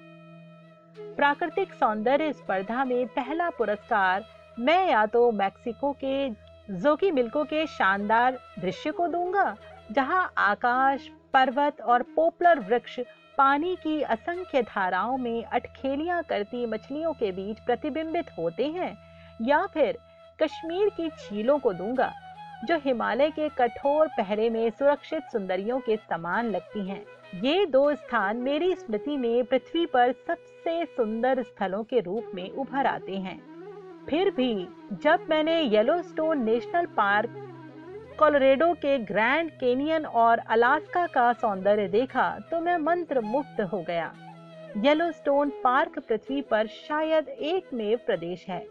प्राकृतिक 1.17 1.73
सौंदर्य 1.73 2.31
स्पर्धा 2.33 2.85
में 2.85 3.05
पहला 3.07 3.49
पुरस्कार 3.49 4.25
मैं 4.59 4.89
या 4.89 5.05
तो 5.05 5.31
मैक्सिको 5.33 5.91
के 6.03 6.29
जोकी 6.73 7.11
मिल्को 7.11 7.43
के 7.43 7.65
शानदार 7.67 8.37
दृश्य 8.59 8.91
को 8.91 9.07
दूँगा, 9.07 9.55
जहाँ 9.91 10.31
आकाश, 10.37 11.09
पर्वत 11.33 11.81
और 11.81 12.03
पोपलर 12.15 12.59
वृक्ष 12.59 12.99
पानी 13.37 13.75
की 13.75 14.01
असंख्य 14.01 14.61
धाराओं 14.61 15.17
में 15.17 15.43
अटखेलियाँ 15.43 16.21
करती 16.23 16.65
मछलियों 16.65 17.13
के 17.13 17.31
बीच 17.31 17.59
प्रतिबिंबित 17.59 18.29
होते 18.37 18.65
हैं, 18.67 18.97
या 19.41 19.65
फिर 19.65 19.97
कश्मीर 20.39 20.89
की 20.89 21.07
झीलों 21.09 21.57
को 21.59 21.73
दूँगा, 21.73 22.11
जो 22.65 22.77
हिमालय 22.77 23.29
के 23.29 23.49
कठोर 23.49 24.07
पहरे 24.07 24.49
में 24.49 24.69
सुरक्षित 24.69 25.23
सुंदरियों 25.23 25.79
के 25.79 25.97
समान 25.97 26.49
लगती 26.49 26.87
हैं। 26.87 27.03
ये 27.43 27.65
दो 27.65 27.93
स्थान 27.95 28.37
मेरी 28.37 28.73
स्मृति 28.75 29.17
में 29.17 29.43
पृथ्वी 29.43 29.85
पर 29.85 30.11
सबसे 30.27 30.85
सुंदर 30.85 31.43
स्थलों 31.43 31.83
के 31.83 31.99
रूप 31.99 32.31
में 32.35 32.49
उभर 32.49 32.85
आते 32.85 33.17
हैं। 33.17 33.39
फिर 34.09 34.29
भी, 34.31 34.67
जब 34.93 35.25
मैंने 35.29 35.61
येलोस्टोन 35.61 36.43
नेशनल 36.43 36.85
पार्क 36.85 37.43
कोलोरेडो 38.19 38.71
के 38.75 38.97
ग्रैंड 38.99 39.49
केनियन 39.53 40.05
और 40.05 40.37
अलास्का 40.49 41.05
का 41.07 41.31
सौंदर्य 41.33 41.87
देखा 41.87 42.29
तो 42.51 42.59
मैं 42.59 42.77
मंत्र 42.77 43.21
मुक्त 43.21 43.59
हो 43.63 43.81
गया। 43.81 44.11
येलोस्टोन 44.77 45.49
पार्क 45.63 45.99
पृथ्वी 45.99 46.41
पर 46.41 46.67
शायद 46.67 47.27
एकमेव 47.29 47.99
प्रदेश 48.05 48.45
है, 48.49 48.65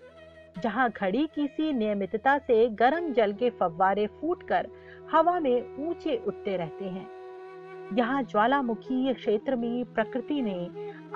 जहाँ 0.57 0.88
घड़ी 0.91 1.26
किसी 1.35 1.73
नियमितता 1.73 2.37
से 2.38 2.67
गर्म 2.81 3.12
जल 3.12 3.33
के 3.33 3.50
फव्वारे 3.50 4.07
फूटकर 4.21 4.67
हवा 5.12 5.38
में 5.41 5.87
ऊँचे 5.88 6.17
उठते 6.26 6.57
रहते 6.57 6.85
हैं। 6.85 7.07
यहाँ 7.97 8.23
ज्वालामुखी 8.23 9.15
क्षेत्र 9.15 9.57
में 9.57 9.85
प्रकृति 9.95 10.41
ने 10.43 10.59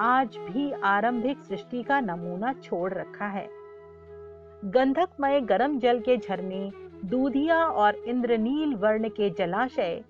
आज 0.01 0.37
भी 0.45 0.71
आरंभिक 0.87 1.43
सृष्टि 1.49 1.83
का 1.83 1.99
नमूना 2.01 2.53
छोड़ 2.55 2.93
रखा 2.93 3.27
है। 3.29 3.47
गंधकमय 4.67 5.41
गर्म 5.43 5.79
जल 5.79 6.01
के 6.01 6.17
झरने 6.19 6.71
दूधिया 7.04 7.64
और 7.64 7.95
इंद्रनील 8.07 8.75
वर्ण 8.75 9.09
के 9.09 9.30
जलाशय, 9.30 10.00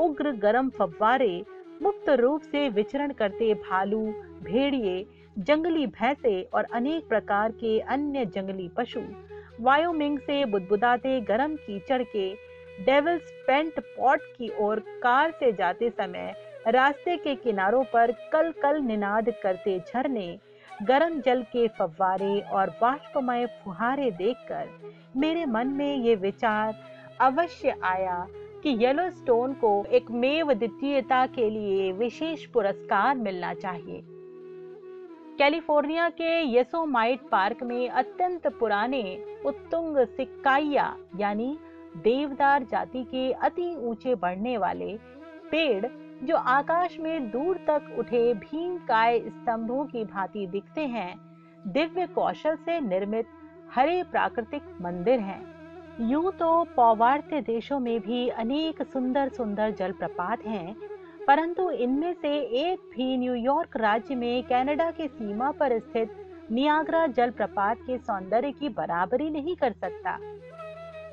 उग्र 0.00 0.32
गर्म 0.32 0.68
फव्वारे, 0.70 1.44
मुक्त 1.82 2.08
रूप 2.10 2.42
से 2.42 2.68
विचरण 2.68 3.12
करते 3.12 3.54
भालू, 3.54 4.04
भेड़िए, 4.42 5.04
जंगली 5.38 5.86
भैंसे 5.86 6.42
और 6.54 6.66
अनेक 6.72 7.08
प्रकार 7.08 7.52
के 7.52 7.78
अन्य 7.80 8.24
जंगली 8.26 8.68
पशु, 8.68 9.00
वायोमिंग 9.60 10.18
से 10.18 10.44
बुदबुदाते 10.44 11.20
गर्म 11.20 11.56
कीचड़ 11.56 12.02
के 12.02 12.32
डेविल्स 12.84 13.30
पेंट 13.46 13.78
पॉट 13.80 14.20
की 14.38 14.50
ओर 14.60 14.80
कार 15.02 15.30
से 15.30 15.52
जाते 15.52 15.90
समय 15.90 16.34
रास्ते 16.68 17.16
के 17.16 17.34
किनारों 17.34 17.84
पर 17.84 18.12
कल 18.32 18.52
कल 18.62 18.80
निनाद 18.80 19.30
करते 19.42 19.78
झरने 19.78 20.38
गर्म 20.82 21.20
जल 21.20 21.42
के 21.42 21.66
फव्वारे 21.68 22.40
और 22.40 22.70
बाष्पमय 22.80 23.46
फुहारे 23.64 24.10
देखकर 24.10 24.68
मेरे 25.16 25.44
मन 25.46 25.68
में 25.68 25.96
ये 25.96 26.14
विचार 26.14 26.74
अवश्य 27.20 27.74
आया 27.84 28.26
कि 28.62 28.76
येलो 28.84 29.08
स्टोन 29.10 29.52
को 29.52 29.84
एक 29.90 30.10
मेव 30.10 30.52
द्वितीयता 30.52 31.26
के 31.26 31.48
लिए 31.50 31.90
विशेष 31.92 32.44
पुरस्कार 32.46 33.16
मिलना 33.16 33.54
चाहिए। 33.54 34.02
कैलिफ़ोर्निया 35.38 36.08
के 36.10 36.40
येसोमाइट 36.42 37.28
पार्क 37.28 37.62
में 37.62 37.88
अत्यंत 37.88 38.46
पुराने 38.46 39.02
उत्तुंग 39.46 39.98
सिक्काइया, 40.06 40.94
यानी 41.20 41.56
देवदार 41.96 42.62
जाति 42.62 43.02
के 43.04 43.30
अति 43.32 43.74
ऊँचे 43.80 44.14
बढ़ने 44.14 44.56
वाले 44.56 44.96
पेड़ 45.50 45.86
जो 46.22 46.36
आकाश 46.36 46.96
में 46.98 47.30
दूर 47.30 47.56
तक 47.66 47.94
उठे 47.98 48.32
भीम 48.34 48.76
काय 48.78 49.18
स्तंभों 49.20 49.84
की 49.84 50.04
भांति 50.04 50.46
दिखते 50.46 50.86
हैं, 50.86 51.14
दिव्य 51.66 52.06
कौशल 52.06 52.56
से 52.56 52.78
निर्मित 52.80 53.26
हरे 53.74 54.02
प्राकृतिक 54.02 54.62
मंदिर 54.82 55.20
हैं। 55.20 56.08
यूँ 56.10 56.32
तो 56.32 56.62
पौवार्त्य 56.76 57.40
देशों 57.40 57.78
में 57.80 57.98
भी 58.00 58.28
अनेक 58.28 58.82
सुंदर 58.82 59.28
सुंदर 59.28 59.70
जलप्रपात 59.70 60.46
हैं, 60.46 60.76
परंतु 61.26 61.70
इनमें 61.70 62.12
से 62.12 62.36
एक 62.62 62.90
भी 62.96 63.16
न्यूयॉर्क 63.18 63.76
राज्य 63.76 64.14
में 64.14 64.42
कनाडा 64.42 64.90
के 64.90 65.08
सीमा 65.08 65.50
पर 65.50 65.78
स्थित 65.78 66.16
नियाग्रा 66.50 67.06
जलप्रपात 67.06 67.78
के 67.80 67.98
सौंदर्य 67.98 68.52
की 68.52 68.68
बराबरी 68.70 69.30
नहीं 69.30 69.56
कर 69.56 69.72
सकता। 69.74 70.18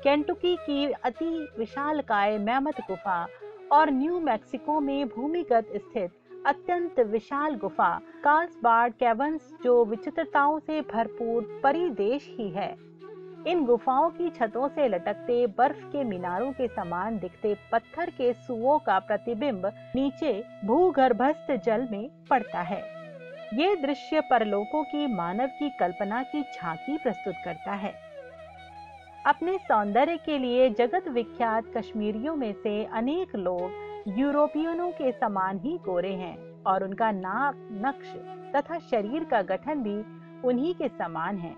केंटुकी 0.02 0.56
की 0.56 0.86
अति 0.94 1.48
विशाल 1.58 2.00
काय 2.00 2.38
मैमत 2.38 2.80
गुफा 2.80 3.26
और 3.72 3.90
न्यू 3.90 4.20
मैक्सिको 4.20 4.80
में 4.80 5.08
भूमिगत 5.08 5.68
स्थित 5.76 6.10
अत्यंत 6.46 7.00
विशाल 7.00 7.54
गुफा 7.54 8.00
कार्लसबार्ड 8.24 8.94
कैवर्न्स, 8.94 9.52
जो 9.64 9.84
विचित्रताओं 9.84 10.58
से 10.58 10.80
भरपूर 10.80 11.60
परिदेश 11.62 12.36
ही 12.38 12.50
है। 12.50 12.76
इन 13.46 13.64
गुफाओं 13.64 14.10
की 14.10 14.30
छतों 14.30 14.68
से 14.68 14.88
लटकते 14.88 15.46
बर्फ़ 15.46 15.84
के 15.84 16.04
मीनारों 16.04 16.52
के 16.52 16.68
समान 16.68 17.18
दिखते 17.18 17.56
पत्थर 17.72 18.10
के 18.10 18.32
सुओं 18.32 18.78
का 18.78 18.98
प्रतिबिंब 18.98 19.66
नीचे 19.96 20.44
भूगर्भस्थ 20.64 21.52
जल 21.64 21.88
में 21.90 22.10
पड़ता 22.30 22.60
है। 22.60 22.82
ये 23.54 23.76
दृश्य 23.76 24.20
परलोकों 24.20 24.84
की 24.84 25.06
मानव 25.06 25.46
की 25.46 25.70
कल्पना 25.70 26.22
की 26.22 26.42
झांकी 26.42 26.96
प्रस्तुत 26.98 27.34
करता 27.44 27.72
है। 27.72 27.94
अपने 29.26 29.56
सौंदर्य 29.58 30.16
के 30.16 30.38
लिए 30.38 30.68
जगत 30.70 31.08
विख्यात 31.08 31.64
कश्मीरियों 31.76 32.34
में 32.36 32.52
से 32.52 32.84
अनेक 32.84 33.34
लोग 33.36 34.18
यूरोपियनों 34.18 34.90
के 34.90 35.12
समान 35.12 35.58
ही 35.58 35.78
गोरे 35.78 36.12
हैं 36.12 36.62
और 36.62 36.84
उनका 36.84 37.10
नाक, 37.10 37.54
नक्श 37.72 38.12
तथा 38.56 38.78
शरीर 38.78 39.24
का 39.24 39.42
गठन 39.42 39.82
भी 39.82 39.96
उन्हीं 40.48 40.74
के 40.74 40.88
समान 40.88 41.38
है। 41.38 41.54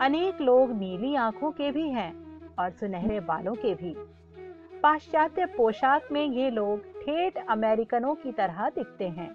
अनेक 0.00 0.40
लोग 0.40 0.72
नीली 0.72 1.14
आँखों 1.14 1.50
के 1.50 1.70
भी 1.70 1.88
हैं 1.88 2.12
और 2.58 2.70
सुनहरे 2.70 3.20
बालों 3.20 3.54
के 3.54 3.74
भी। 3.74 3.94
पाश्चात्य 4.82 5.46
पोशाक 5.46 6.12
में 6.12 6.24
ये 6.26 6.50
लोग 6.50 6.84
ठेठ 7.02 7.46
अमेरिकनों 7.48 8.14
की 8.14 8.32
तरह 8.32 8.68
दिखते 8.68 9.08
हैं। 9.08 9.34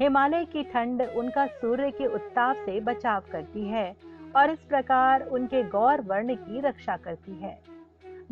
हिमालय 0.00 0.44
की 0.44 0.62
ठंड 0.62 1.02
उनका 1.02 1.46
सूर्य 1.46 1.90
के 1.90 2.06
उत्ताप 2.06 2.56
से 2.56 2.80
बचाव 2.80 3.22
करती 3.32 3.68
है 3.68 4.13
और 4.36 4.50
इस 4.50 4.58
प्रकार 4.68 5.22
उनके 5.28 5.62
गौर 5.70 6.00
वर्ण 6.02 6.34
की 6.36 6.60
रक्षा 6.60 6.96
करती 6.96 7.34
है। 7.34 7.58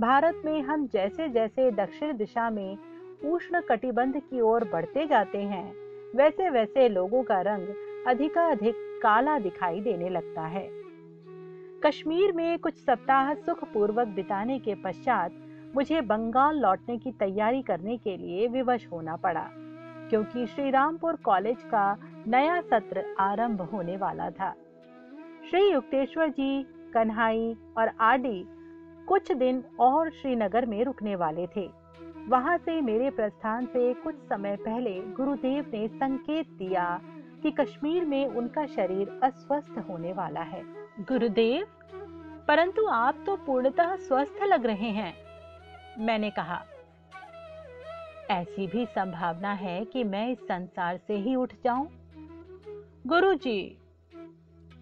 भारत 0.00 0.42
में 0.44 0.60
हम 0.62 0.86
जैसे 0.86 1.28
जैसे 1.28 1.70
दक्षिण 1.70 2.16
दिशा 2.16 2.48
में 2.50 2.76
उष्ण 3.24 3.60
कटिबंध 3.60 4.16
की 4.20 4.40
ओर 4.40 4.64
बढ़ते 4.64 5.06
जाते 5.06 5.38
हैं 5.38 5.72
वैसे 6.16 6.48
वैसे 6.50 6.88
लोगों 6.88 7.22
का 7.22 7.40
रंग 7.40 7.66
अधिकाधिक 8.08 8.74
काला 9.02 9.38
दिखाई 9.38 9.80
देने 9.80 10.08
लगता 10.08 10.42
है। 10.46 10.66
कश्मीर 11.82 12.32
में 12.32 12.58
कुछ 12.58 12.74
सप्ताह 12.76 13.32
सुख 13.36 13.64
पूर्वक 13.72 14.08
बिताने 14.08 14.58
के 14.58 14.74
पश्चात 14.74 15.32
मुझे 15.74 16.00
बंगाल 16.02 16.58
लौटने 16.58 16.96
की 16.98 17.12
तैयारी 17.12 17.62
करने 17.62 17.96
के 17.98 18.16
लिए 18.16 18.48
विवश 18.48 18.86
होना 18.92 19.16
पड़ा, 19.16 19.46
क्योंकि 20.10 20.46
श्रीरामपुर 20.46 21.16
कॉलेज 21.24 21.62
का 21.64 21.96
नया 22.26 22.60
सत्र 22.62 23.04
आरंभ 23.20 23.60
होने 23.62 23.96
वाला 23.96 24.28
था। 24.30 24.54
श्री 25.50 25.60
युक्तेश्वर 25.70 26.28
जी, 26.28 26.62
कन्हाई 26.94 27.56
और 27.78 27.90
आडी 28.00 28.44
कुछ 29.08 29.32
दिन 29.32 29.62
और 29.80 30.10
श्रीनगर 30.10 30.66
में 30.66 30.82
रुकने 30.84 31.16
वाले 31.16 31.46
थे। 31.46 31.66
वहाँ 32.28 32.56
से 32.58 32.80
मेरे 32.80 33.10
प्रस्थान 33.10 33.66
से 33.66 33.92
कुछ 33.94 34.14
समय 34.14 34.56
पहले 34.56 34.90
गुरुदेव 35.12 35.70
ने 35.74 35.88
संकेत 35.88 36.48
दिया 36.48 37.00
कि 37.42 37.50
कश्मीर 37.50 38.04
में 38.04 38.26
उनका 38.26 38.66
शरीर 38.66 39.20
अस्वस्थ 39.22 39.78
होने 39.88 40.12
वाला 40.12 40.42
है। 40.42 40.62
गुरुदेव, 41.00 41.66
परंतु 42.48 42.86
आप 42.86 43.22
तो 43.26 43.36
पूर्णतः 43.36 43.94
स्वस्थ 43.98 44.42
लग 44.42 44.66
रहे 44.66 44.90
हैं, 44.90 45.14
मैंने 45.98 46.30
कहा। 46.30 46.62
ऐसी 48.30 48.66
भी 48.66 48.86
संभावना 48.86 49.52
है 49.52 49.84
कि 49.84 50.04
मैं 50.04 50.28
इस 50.30 50.38
संसार 50.38 50.96
से 50.96 51.14
ही 51.14 51.34
उठ 51.34 51.52
जाऊँ। 51.64 51.88
गुरुजी 53.06 53.78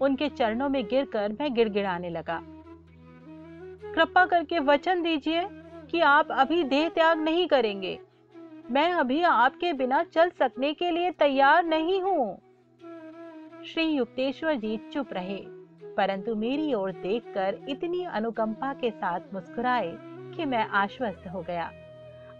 उनके 0.01 0.29
चरणों 0.29 0.69
में 0.69 0.85
गिरकर 0.85 1.33
मैं 1.33 1.53
गिड़गिड़ाने 1.55 2.11
लगा। 2.11 2.41
कृपा 3.95 4.25
करके 4.27 4.59
वचन 4.59 5.03
दीजिए 5.03 5.43
कि 5.91 6.01
आप 6.01 6.31
अभी 6.33 6.63
देह 6.65 6.89
त्याग 6.89 7.21
नहीं 7.21 7.47
करेंगे। 7.49 7.99
मैं 8.71 8.93
अभी 8.93 9.23
आपके 9.23 9.73
बिना 9.73 10.03
चल 10.05 10.31
सकने 10.31 10.73
के 10.73 10.91
लिए 10.91 11.11
तैयार 11.11 11.65
नहीं 11.65 12.01
हूँ। 12.03 12.37
श्री 13.65 13.85
युक्तेश्वर 13.85 14.55
जी 14.55 14.77
चुप 14.93 15.13
रहे, 15.13 15.39
परंतु 15.97 16.35
मेरी 16.35 16.73
ओर 16.75 16.93
देखकर 16.93 17.59
इतनी 17.69 18.05
अनुकंपा 18.05 18.73
के 18.75 18.91
साथ 18.91 19.35
मुस्कुराए 19.35 19.93
कि 20.37 20.45
मैं 20.45 20.67
आश्वस्त 20.77 21.27
हो 21.29 21.43
गया। 21.43 21.71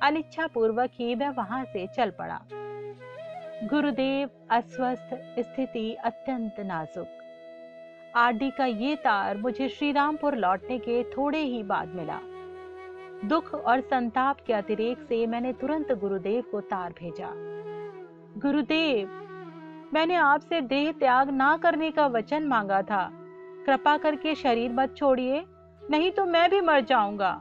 अनिच्छा 0.03 0.47
पूर्वक 0.47 0.91
ही 0.95 1.15
मैं 1.15 1.29
वहाँ 1.29 1.65
से 1.65 1.87
चल 1.87 2.11
पड़ा। 2.11 2.41
गुरुदेव, 3.65 4.29
अस्वस्थ 4.51 5.41
स्थिति 5.41 5.93
अत्यंत 5.95 6.61
नाजुक। 6.61 7.20
आरडी 8.17 8.51
का 8.51 8.65
ये 8.65 8.95
तार 8.97 9.37
मुझे 9.37 9.69
श्रीरामपुर 9.69 10.37
लौटने 10.37 10.79
के 10.79 11.03
थोड़े 11.05 11.39
ही 11.39 11.63
बाद 11.63 11.89
मिला। 11.89 12.19
दुख 13.25 13.55
और 13.55 13.81
संताप 13.81 14.41
के 14.47 14.53
अतिरेक 14.53 15.03
से 15.03 15.27
मैंने 15.27 15.53
तुरंत 15.53 15.93
गुरुदेव 15.93 16.43
को 16.43 16.61
तार 16.61 16.93
भेजा। 16.93 17.29
गुरुदेव, 18.41 19.09
मैंने 19.95 20.15
आपसे 20.15 20.61
देह 20.61 20.93
त्याग 20.93 21.31
ना 21.31 21.57
करने 21.57 21.91
का 21.91 22.07
वचन 22.07 22.47
मांगा 22.47 22.83
था। 22.83 23.09
कृपा 23.67 23.97
करके 23.97 24.35
शरीर 24.35 24.73
मत 24.73 24.97
छोड़िए, 24.97 25.45
नहीं 25.91 26.11
तो 26.11 26.25
मैं 26.27 26.51
भी 26.51 26.61
मर 26.61 26.81
जाऊँगा। 26.81 27.33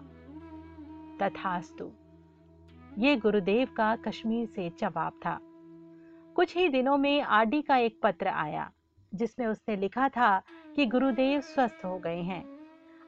तथास्तु, 1.21 1.89
ये 2.97 3.15
गुरुदेव 3.15 3.67
का 3.77 3.95
कश्मीर 3.95 4.47
से 4.47 4.69
जवाब 4.79 5.19
था। 5.25 5.39
कुछ 6.35 6.57
ही 6.57 6.69
दिनों 6.69 6.97
में 6.97 7.21
आरडी 7.21 7.61
का 7.61 7.77
एक 7.77 7.99
पत्र 8.03 8.27
आया, 8.27 8.71
जिसमें 9.13 9.45
उसने 9.47 9.75
लिखा 9.75 10.09
था 10.09 10.41
कि 10.79 10.85
गुरुदेव 10.85 11.39
स्वस्थ 11.41 11.81
हो 11.85 11.97
गए 11.97 12.21
हैं। 12.21 12.43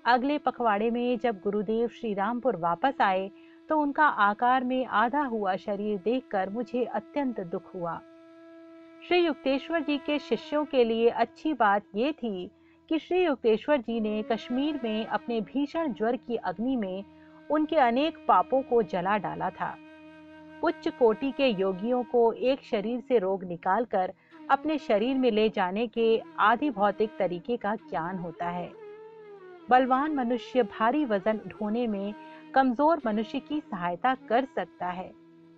अगले 0.05 0.37
पखवाड़े 0.37 0.89
में 0.91 1.17
जब 1.17 1.35
गुरुदेव 1.35 1.87
श्री 1.87 2.13
रामपुर 2.13 2.55
वापस 2.55 3.01
आए 3.01 3.29
तो 3.69 3.77
उनका 3.79 4.05
आकार 4.05 4.63
में 4.63 4.85
आधा 4.85 5.21
हुआ 5.23 5.55
शरीर 5.55 5.97
देखकर 5.97 6.49
मुझे 6.49 6.83
अत्यंत 6.85 7.39
दुख 7.41 7.73
हुआ। 7.75 7.95
श्री 9.07 9.17
युक्तेश्वर 9.17 9.83
जी 9.83 9.97
के 9.97 10.17
शिष्यों 10.19 10.65
के 10.65 10.83
लिए 10.83 11.09
अच्छी 11.09 11.53
बात 11.53 11.83
यह 11.95 12.11
थी 12.11 12.49
कि 12.89 12.99
श्री 12.99 13.23
युक्तेश्वर 13.25 13.77
जी 13.77 13.99
ने 13.99 14.21
कश्मीर 14.31 14.79
में 14.83 15.05
अपने 15.05 15.39
भीषण 15.41 15.93
ज्वर 15.93 16.15
की 16.17 16.35
अग्नि 16.35 16.75
में 16.75 17.03
उनके 17.51 17.75
अनेक 17.75 18.17
पापों 18.27 18.61
को 18.61 18.81
जला 18.83 19.17
डाला 19.17 19.49
था। 19.49 19.75
उच्च 20.63 20.87
कोटि 20.87 21.31
के 21.31 21.47
योगियों 21.47 22.03
को 22.03 22.31
एक 22.33 22.63
शरीर 22.63 22.99
से 22.99 23.17
रोग 23.17 23.43
निकालकर 23.43 24.13
अपने 24.49 24.77
शरीर 24.77 25.17
में 25.17 25.31
ले 25.31 25.49
जाने 25.49 25.87
के 25.87 26.21
आदि 26.39 26.69
भौतिक 26.69 27.09
तरीके 27.19 27.57
का 27.57 27.75
ज्ञान 27.75 28.17
होता 28.17 28.49
है। 28.49 28.71
बलवान 29.69 30.15
मनुष्य 30.15 30.63
भारी 30.63 31.05
वज़न 31.05 31.39
उठाने 31.45 31.87
में 31.87 32.13
कमज़ोर 32.53 33.01
मनुष्य 33.05 33.39
की 33.39 33.59
सहायता 33.61 34.15
कर 34.29 34.45
सकता 34.45 34.87
है। 34.87 35.11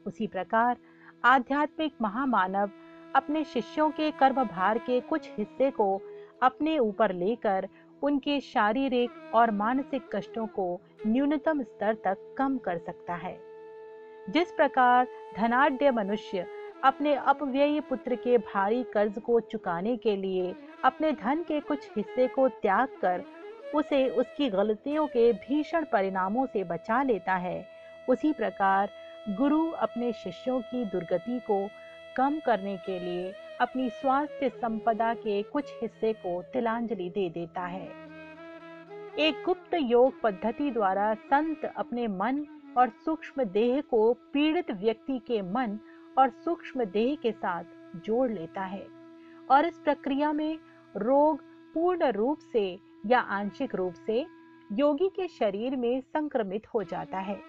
उसी 0.06 0.28
प्रकार 0.28 0.78
आध्यात्मिक 1.26 1.94
महामानव 2.02 2.70
अपने 3.16 3.44
शिष्यों 3.44 3.90
के 3.90 4.12
कर्म 4.12 4.44
भार 4.44 4.78
के 4.78 5.00
कुछ 5.00 5.30
हिस्से 5.38 5.72
को 5.72 6.02
अपने 6.44 6.78
ऊपर 6.80 7.14
लेकर 7.14 7.68
उनके 8.04 8.40
शारीरिक 8.40 9.32
और 9.36 9.52
मानसिक 9.52 10.10
कष्टों 10.16 10.48
को 10.48 10.82
न्यूनतम 11.08 11.62
स्तर 11.64 11.94
तक 11.96 12.36
कम 12.38 12.58
कर 12.58 12.78
सकता 12.78 13.16
है। 13.16 13.38
जिस 14.30 14.52
प्रकार 14.52 15.08
धनाढ़ 15.38 15.92
मनुष्य 15.92 16.46
अपने 16.84 17.14
अपव्ययी 17.16 17.80
पुत्र 17.80 18.16
के 18.16 18.38
भारी 18.38 18.84
कर्ज 18.84 19.20
को 19.20 19.40
चुकाने 19.40 19.98
के 19.98 20.16
लिए 20.16 20.56
अपने 20.86 21.12
धन 21.12 21.44
के 21.44 21.60
कुछ 21.60 21.90
हिस्से 21.98 22.28
को 22.28 22.48
त्याग 22.50 22.88
कर 23.02 23.24
उसे 23.76 24.08
उसकी 24.10 24.50
गलतियों 24.50 25.08
के 25.08 25.32
भीषण 25.34 25.86
परिणामों 25.92 26.46
से 26.46 26.64
बचा 26.64 27.04
लेता 27.04 27.36
है। 27.36 27.66
उसी 28.10 28.34
प्रकार 28.34 28.90
गुरु 29.30 29.70
अपने 29.72 30.12
शिष्यों 30.14 30.60
की 30.62 30.84
दुर्गति 30.86 31.40
को 31.40 31.68
कम 32.18 32.40
करने 32.40 32.76
के 32.78 33.00
लिए 33.00 33.34
अपनी 33.62 33.90
स्वास्थ्य 33.90 34.50
संपदा 34.50 35.14
के 35.14 35.42
कुछ 35.44 35.74
हिस्से 35.82 36.14
को 36.14 36.42
तिलांजलि 36.44 37.10
दे 37.10 37.30
देता 37.30 37.62
है। 37.62 37.88
एक 39.20 39.44
गुप्त 39.46 39.74
योग 39.74 40.22
पद्धति 40.22 40.70
द्वारा 40.72 41.14
संत 41.14 41.66
अपने 41.78 42.08
मन 42.08 42.46
और 42.78 42.90
सूक्ष्म 43.06 43.44
देह 43.44 43.82
को 43.82 44.14
पीड़ित 44.14 44.72
व्यक्ति 44.72 45.20
के 45.20 45.42
मन 45.42 45.80
और 46.18 46.30
सूक्ष्म 46.30 46.86
देह 46.86 47.16
के 47.16 47.32
साथ 47.32 47.64
जोड़ 47.96 48.30
लेता 48.32 48.62
है 48.62 48.86
और 49.52 49.66
इस 49.66 49.78
प्रक्रिया 49.78 50.32
में 50.34 50.58
रोग 50.96 51.42
पूर्ण 51.74 52.12
रूप 52.12 52.40
से 52.54 52.80
या 53.06 53.20
आंशिक 53.20 53.76
रूप 53.76 53.94
से 54.06 54.26
योगी 54.72 55.10
के 55.10 55.28
शरीर 55.28 55.76
में 55.76 56.02
संक्रमित 56.02 56.68
हो 56.74 56.84
जाता 56.84 57.20
है। 57.20 57.40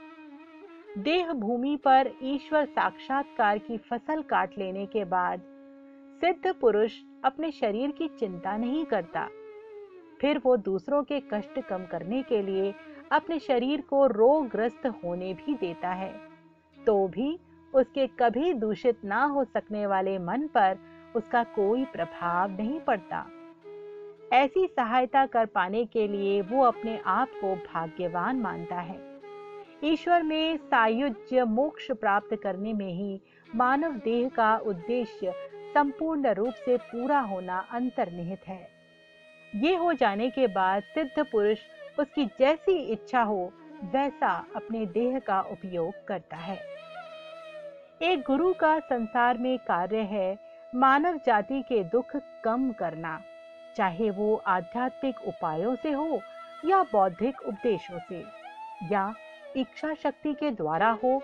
देह 0.98 1.32
भूमि 1.32 1.76
पर 1.76 2.10
ईश्वर 2.22 2.64
साक्षात्कार 2.64 3.58
की 3.58 3.76
फ़सल 3.78 4.22
काट 4.22 4.58
लेने 4.58 4.86
के 4.86 5.04
बाद 5.04 5.42
सिद्ध 6.20 6.54
पुरुष 6.54 6.92
अपने 7.24 7.50
शरीर 7.50 7.90
की 7.90 8.08
चिंता 8.08 8.56
नहीं 8.56 8.84
करता। 8.84 9.28
फिर 10.20 10.40
वो 10.44 10.56
दूसरों 10.56 11.02
के 11.02 11.20
कष्ट 11.32 11.60
कम 11.60 11.84
करने 11.84 12.22
के 12.22 12.42
लिए 12.42 12.74
अपने 13.12 13.38
शरीर 13.38 13.80
को 13.80 14.06
रोगग्रस्त 14.06 14.86
होने 15.04 15.32
भी 15.34 15.54
देता 15.54 15.92
है। 15.92 16.12
तो 16.78 17.06
भी 17.08 17.38
उसके 17.74 18.06
कभी 18.06 18.52
दूषित 18.54 19.04
ना 19.04 19.24
हो 19.24 19.44
सकने 19.44 19.86
वाले 19.86 20.18
मन 20.18 20.46
पर 20.46 20.78
उसका 21.16 21.44
कोई 21.44 21.84
प्रभाव 21.84 22.50
नहीं 22.50 22.80
पड़ता। 22.80 23.26
ऐसी 24.32 24.66
सहायता 24.66 25.26
कर 25.26 25.46
पाने 25.46 25.84
के 25.84 26.08
लिए 26.08 26.40
वो 26.42 26.64
अपने 26.64 26.98
आप 27.06 27.28
को 27.28 27.54
भाग्यवान 27.56 28.36
मानता 28.36 28.76
है। 28.76 28.98
ईश्वर 29.84 30.22
में 30.22 30.56
सायुज्य 30.56 31.44
मोक्ष 31.44 31.90
प्राप्त 31.90 32.34
करने 32.42 32.72
में 32.72 32.92
ही 32.92 33.20
मानव 33.54 33.92
देह 33.92 34.28
का 34.28 34.56
उद्देश्य 34.56 35.32
संपूर्ण 35.74 36.32
रूप 36.32 36.54
से 36.54 36.76
पूरा 36.76 37.20
होना 37.20 37.58
अंतर्निहित 37.72 38.48
है। 38.48 38.68
ये 39.54 39.74
हो 39.74 39.92
जाने 39.92 40.30
के 40.30 40.46
बाद 40.46 40.82
सिद्ध 40.82 41.24
पुरुष 41.32 41.58
उसकी 42.00 42.24
जैसी 42.24 42.76
इच्छा 42.78 43.22
हो, 43.22 43.52
वैसा 43.84 44.46
अपने 44.56 44.86
देह 44.86 45.18
का 45.18 45.40
उपयोग 45.40 46.06
करता 46.06 46.36
है। 46.36 46.73
एक 48.04 48.22
गुरु 48.22 48.54
का 48.54 48.78
संसार 48.78 49.38
में 49.38 49.58
कार्य 49.58 49.96
है 49.96 50.38
मानव 50.74 51.20
जाति 51.26 51.62
के 51.62 51.84
दुख 51.84 52.16
कम 52.44 52.72
करना। 52.72 53.20
चाहे 53.76 54.10
वो 54.10 54.42
आध्यात्मिक 54.46 55.16
उपायों 55.28 55.76
से 55.76 55.92
हो 55.92 56.20
या 56.64 56.82
बौद्धिक 56.82 57.40
उपदेशों 57.48 57.98
से, 57.98 58.24
या 58.92 59.14
इच्छा 59.56 59.94
शक्ति 59.94 60.34
के 60.34 60.50
द्वारा 60.50 60.98
हो, 61.04 61.22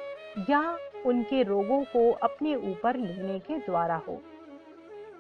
या 0.51 0.79
उनके 1.07 1.43
रोगों 1.43 1.85
को 1.85 2.13
अपने 2.13 2.55
ऊपर 2.55 2.97
लेने 2.97 3.39
के 3.39 3.59
द्वारा 3.59 3.97
हो। 4.09 4.23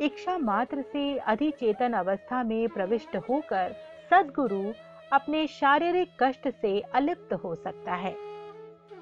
इच्छा 0.01 0.39
मात्र 0.39 0.83
से 0.83 1.19
अधिचेतन 1.19 1.93
अवस्था 1.93 2.43
में 2.43 2.69
प्रविष्ट 2.69 3.17
होकर 3.17 3.75
सदगुरु 4.11 4.73
अपने 5.13 5.47
शारीरिक 5.47 6.09
कष्ट 6.21 6.49
से 6.49 6.81
अलिप्त 6.81 7.35
हो 7.35 7.55
सकता 7.55 7.95
है। 7.95 8.17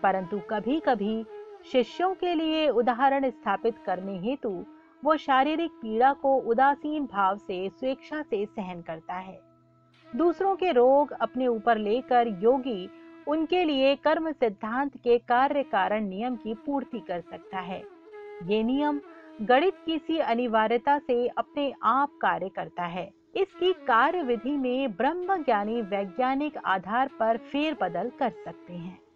परंतु 0.03 0.41
कभी-कभी 0.51 1.27
शिष्यों 1.65 2.15
के 2.15 2.35
लिए 2.35 2.69
उदाहरण 2.69 3.31
स्थापित 3.31 3.79
करने 3.87 4.19
हेतु, 4.19 4.67
वो 5.05 5.17
शारीरिक 5.17 5.71
पीड़ा 5.71 6.13
को 6.13 6.35
उदासीन 6.35 7.07
भाव 7.07 7.37
से, 7.37 7.69
स्वेच्छा 7.69 8.23
से 8.23 8.47
सहन 8.47 8.83
करता 8.83 9.15
है। 9.15 9.41
दूसरों 10.17 10.57
के 10.57 10.73
रोग 10.73 11.11
अपने 11.11 11.47
ऊपर 11.47 11.79
लेकर 11.79 12.29
योगी, 12.29 12.91
उनके 13.29 13.65
लिए 13.65 13.97
कर्म 13.97 14.33
सिद्धांत 14.33 14.97
के 14.97 15.19
कार्य 15.19 15.63
कारण 15.63 16.05
नियम 16.05 16.37
की 16.37 16.55
पूर्ति 16.55 16.99
कर 16.99 17.21
सकता 17.21 17.59
है। 17.59 17.83
ये 18.45 18.63
नियम 18.63 19.01
गणित 19.43 19.75
किसी 19.87 20.19
अनिवार्यता 20.19 20.99
से 20.99 21.29
अपने 21.29 21.75
आप 21.83 22.11
कार्य 22.21 22.49
करता 22.49 22.83
है। 22.83 23.11
इसकी 23.37 23.73
कार्य 23.73 24.23
विधि 24.23 24.57
में 24.57 24.93
ब्रह्म 24.93 25.43
ज्ञानी 25.43 25.83
वैज्ञानिक 25.83 26.59
आधार 26.65 27.11
पर 27.21 27.37
फेर 27.37 27.77
बदल 27.81 28.13
कर 28.19 28.31
सकते 28.31 28.73
हैं। 28.73 29.08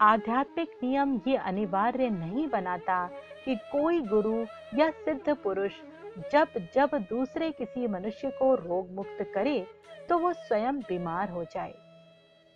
आध्यात्मिक 0.00 0.70
नियम 0.82 1.20
ये 1.28 1.36
अनिवार्य 1.36 2.08
नहीं 2.10 2.46
बनाता 2.48 3.06
कि 3.44 3.54
कोई 3.72 4.00
गुरु 4.00 4.44
या 4.78 4.88
सिद्ध 4.90 5.34
पुरुष 5.34 5.72
जब 6.32 6.58
जब 6.74 6.96
दूसरे 7.10 7.50
किसी 7.50 7.86
मनुष्य 7.86 8.30
को 8.30 8.54
रोग 8.54 8.90
मुक्त 8.90 9.22
करे 9.34 9.58
तो 10.08 10.18
वो 10.18 10.32
स्वयं 10.32 10.78
बीमार 10.78 11.30
हो 11.30 11.44
जाए। 11.44 11.74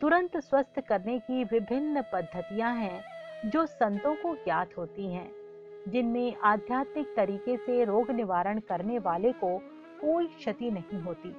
तुरंत 0.01 0.37
स्वस्थ 0.37 0.81
करने 0.81 1.19
की 1.19 1.45
विभिन्न 1.45 2.03
पद्धतियाँ 2.13 2.75
हैं, 2.75 3.05
जो 3.51 3.67
संतों 3.67 4.15
को 4.15 4.35
ज्ञात 4.35 4.77
होती 4.79 5.13
हैं, 5.13 5.31
जिनमें 5.89 6.35
आध्यात्मिक 6.45 7.15
तरीके 7.17 7.57
से 7.57 7.85
रोग 7.85 8.11
निवारण 8.11 8.59
करने 8.59 8.99
वाले 8.99 9.33
को 9.35 9.57
कोई 10.01 10.27
क्षति 10.27 10.71
नहीं 10.71 11.01
होती। 11.01 11.35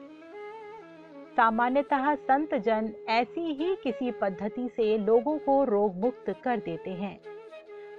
सामान्यतः 1.36 2.16
संत 2.16 2.56
जन 2.56 2.94
ऐसी 3.10 3.54
ही 3.54 3.76
किसी 3.76 4.12
पद्धति 4.12 4.70
से 4.70 4.98
लोगों 4.98 5.38
को 5.38 5.64
रोग 5.64 5.96
मुक्त 5.96 6.36
कर 6.44 6.58
देते 6.58 6.90
हैं। 6.90 7.20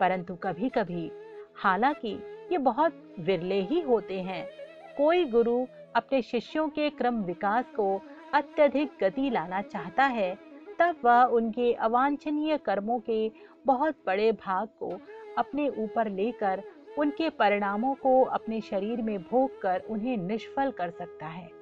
परंतु 0.00 0.34
कभी-कभी, 0.34 1.12
हालाँकि, 1.54 2.20
ये 2.52 2.58
बहुत 2.58 3.14
विरले 3.20 3.60
ही 3.60 3.80
होते 3.80 4.20
हैं। 4.20 4.48
कोई 4.96 5.24
गुरु 5.24 5.66
अपने 5.96 6.22
शिष्यों 6.22 6.68
के 6.68 6.90
क्रम 6.90 7.22
विकास 7.22 7.64
को 7.64 8.02
अत्यधिक 8.34 8.90
गति 9.00 9.30
लाना 9.30 9.62
चाहता 9.62 10.04
है, 10.04 10.38
तब 10.78 10.96
वह 11.04 11.24
उनके 11.24 11.72
अवांछनीय 11.72 12.58
कर्मों 12.58 13.00
के 13.00 13.30
बहुत 13.66 13.94
बड़े 14.06 14.32
भाग 14.32 14.68
को 14.68 15.00
अपने 15.38 15.68
ऊपर 15.68 16.08
लेकर 16.08 16.62
उनके 16.98 17.30
परिणामों 17.30 17.94
को 17.94 18.24
अपने 18.24 18.60
शरीर 18.60 19.02
में 19.02 19.22
भोग 19.22 19.62
कर 19.62 19.82
उन्हें 19.90 20.16
निष्फल 20.16 20.70
कर 20.70 20.90
सकता 20.90 21.26
है। 21.26 21.55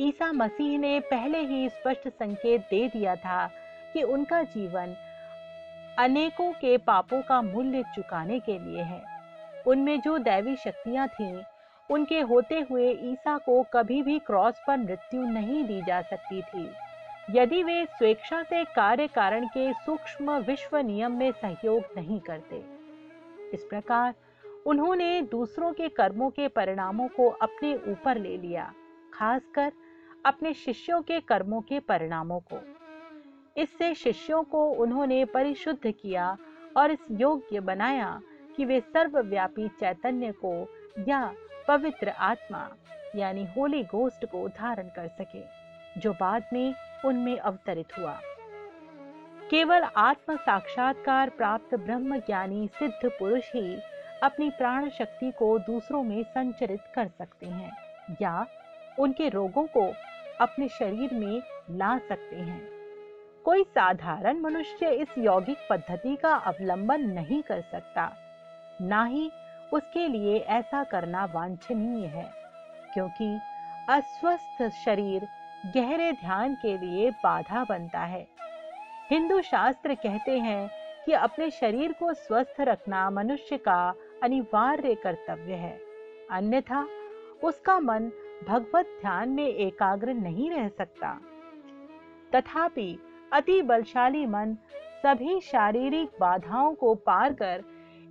ईसा 0.00 0.32
मसीह 0.32 0.78
ने 0.78 0.98
पहले 1.00 1.38
ही 1.38 1.68
स्पष्ट 1.68 2.08
संकेत 2.08 2.60
दे 2.60 2.86
दिया 2.88 3.14
था 3.16 3.46
कि 3.92 4.02
उनका 4.02 4.42
जीवन 4.42 4.94
अनेकों 5.98 6.52
के 6.52 6.76
पापों 6.78 7.22
का 7.22 7.40
मूल्य 7.42 7.82
चुकाने 7.94 8.38
के 8.40 8.58
लिए 8.58 8.82
है। 8.82 9.02
उनमें 9.66 10.00
जो 10.00 10.18
दैवी 10.18 10.56
शक्तियाँ 10.56 11.06
थीं, 11.08 11.42
उनके 11.90 12.20
होते 12.20 12.60
हुए 12.70 12.90
ईसा 13.02 13.36
को 13.38 13.62
कभी 13.62 14.02
भी 14.02 14.18
क्रॉस 14.18 14.54
पर 14.66 14.76
मृत्यु 14.76 15.22
नहीं 15.22 15.64
दी 15.64 15.80
जा 15.82 16.00
सकती 16.02 16.42
थी। 16.42 16.68
यदि 17.30 17.62
वे 17.62 17.84
स्वेच्छा 17.86 18.42
से 18.42 18.64
कार्य 18.64 19.06
कारण 19.06 19.46
के 19.46 19.72
सूक्ष्म 19.72 20.38
विश्व 20.38 20.76
नियम 20.76 21.12
में 21.12 21.30
सहयोग 21.32 21.94
नहीं 21.96 22.20
करते। 22.20 22.64
इस 23.54 23.64
प्रकार 23.64 24.14
उन्होंने 24.66 25.22
दूसरों 25.22 25.72
के 25.72 25.88
कर्मों 25.88 26.30
के 26.30 26.48
परिणामों 26.48 27.08
को 27.08 27.28
अपने 27.28 27.74
ऊपर 27.88 28.18
ले 28.18 28.36
लिया, 28.36 28.72
खासकर 29.14 29.72
अपने 30.26 30.54
शिष्यों 30.54 31.02
के 31.02 31.20
कर्मों 31.20 31.60
के 31.60 31.80
परिणामों 31.80 32.40
को। 32.40 32.58
इससे 33.56 33.94
शिष्यों 33.94 34.42
को 34.42 34.66
उन्होंने 34.72 35.24
परिशुद्ध 35.24 35.90
किया 35.90 36.36
और 36.76 36.90
इस 36.90 37.06
योग्य 37.10 37.60
बनाया 37.60 38.20
कि 38.56 38.64
वे 38.64 38.80
सर्वव्यापी 38.80 39.68
चैतन्य 39.68 40.32
को 40.44 40.54
या 41.08 41.34
पवित्र 41.68 42.08
आत्मा, 42.08 42.68
यानी 43.16 43.44
होली 43.56 43.82
गोस्ट 43.82 44.24
को 44.24 44.48
धारण 44.48 44.88
कर 44.88 45.08
सके, 45.08 45.42
जो 46.00 46.12
बाद 46.12 46.44
में 46.52 46.74
उनमें 47.04 47.38
अवतरित 47.38 47.98
हुआ। 47.98 48.20
केवल 49.50 49.82
आत्म 49.96 50.36
साक्षात्कार 50.36 51.30
प्राप्त 51.30 51.74
ब्रह्म 51.74 52.18
ज्ञानी 52.18 52.68
सिद्ध 52.68 53.10
पुरुष 53.18 53.52
ही 53.54 53.76
अपनी 54.22 54.50
प्राण 54.50 54.88
शक्ति 54.88 55.30
को 55.30 55.58
दूसरों 55.58 56.02
में 56.02 56.22
संचरित 56.22 56.80
कर 56.94 57.08
सकते 57.08 57.46
हैं 57.46 57.72
या 58.22 58.46
उनके 58.98 59.28
रोगों 59.28 59.66
को 59.66 59.92
अपने 60.40 60.68
शरीर 60.68 61.14
में 61.14 61.42
ला 61.70 61.96
सकते 61.98 62.36
हैं। 62.36 62.60
कोई 63.44 63.62
साधारण 63.64 64.40
मनुष्य 64.40 64.90
इस 64.92 65.18
यौगिक 65.18 65.66
पद्धति 65.70 66.14
का 66.16 66.34
अवलंबन 66.34 67.00
नहीं 67.10 67.42
कर 67.42 67.60
सकता। 67.62 68.10
ना 68.80 69.04
ही 69.04 69.30
उसके 69.72 70.06
लिए 70.08 70.38
ऐसा 70.38 70.82
करना 70.84 71.24
वांछनीय 71.24 72.06
है, 72.06 72.30
क्योंकि 72.94 73.34
अस्वस्थ 73.88 74.68
शरीर 74.84 75.26
गहरे 75.74 76.10
ध्यान 76.12 76.54
के 76.54 76.76
लिए 76.78 77.10
बाधा 77.10 77.64
बनता 77.64 78.00
है। 78.00 78.26
हिंदू 79.10 79.40
शास्त्र 79.42 79.94
कहते 79.94 80.38
हैं 80.38 80.68
कि 81.06 81.12
अपने 81.12 81.50
शरीर 81.50 81.92
को 81.92 82.12
स्वस्थ 82.14 82.60
रखना 82.60 83.08
मनुष्य 83.10 83.56
का 83.58 83.94
अनिवार्य 84.22 84.94
कर्तव्य 84.94 85.54
है। 85.54 85.78
अन्यथा 86.30 86.86
उसका 87.44 87.78
मन 87.80 88.10
भगवत 88.48 88.98
ध्यान 89.00 89.28
में 89.28 89.46
एकाग्र 89.46 90.14
नहीं 90.14 90.50
रह 90.50 90.68
सकता। 90.68 91.20
तथापि, 92.34 92.98
अति 93.32 93.62
बलशाली 93.62 94.26
मन 94.26 94.56
सभी 95.02 95.40
शारीरिक 95.40 96.10
बाधाओं 96.20 96.74
को 96.74 96.94
पार 96.94 97.34
कर 97.34 97.64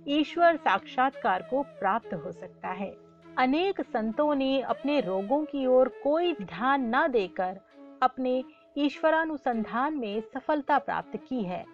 ईश्वर 0.08 0.56
साक्षात्कार 0.56 1.42
को 1.42 1.62
प्राप्त 1.62 2.14
हो 2.14 2.32
सकता 2.32 2.68
है। 2.68 2.96
अनेक 3.38 3.80
संतों 3.80 4.34
ने 4.34 4.60
अपने 4.60 5.00
रोगों 5.00 5.44
की 5.44 5.66
ओर 5.66 5.88
कोई 6.02 6.32
ध्यान 6.32 6.96
न 6.96 7.08
देकर 7.08 7.60
अपने 8.02 8.44
ईश्वरानुसंधान 8.78 9.94
में 9.94 10.20
सफलता 10.20 10.78
प्राप्त 10.78 11.16
की 11.16 11.42
है। 11.42 11.64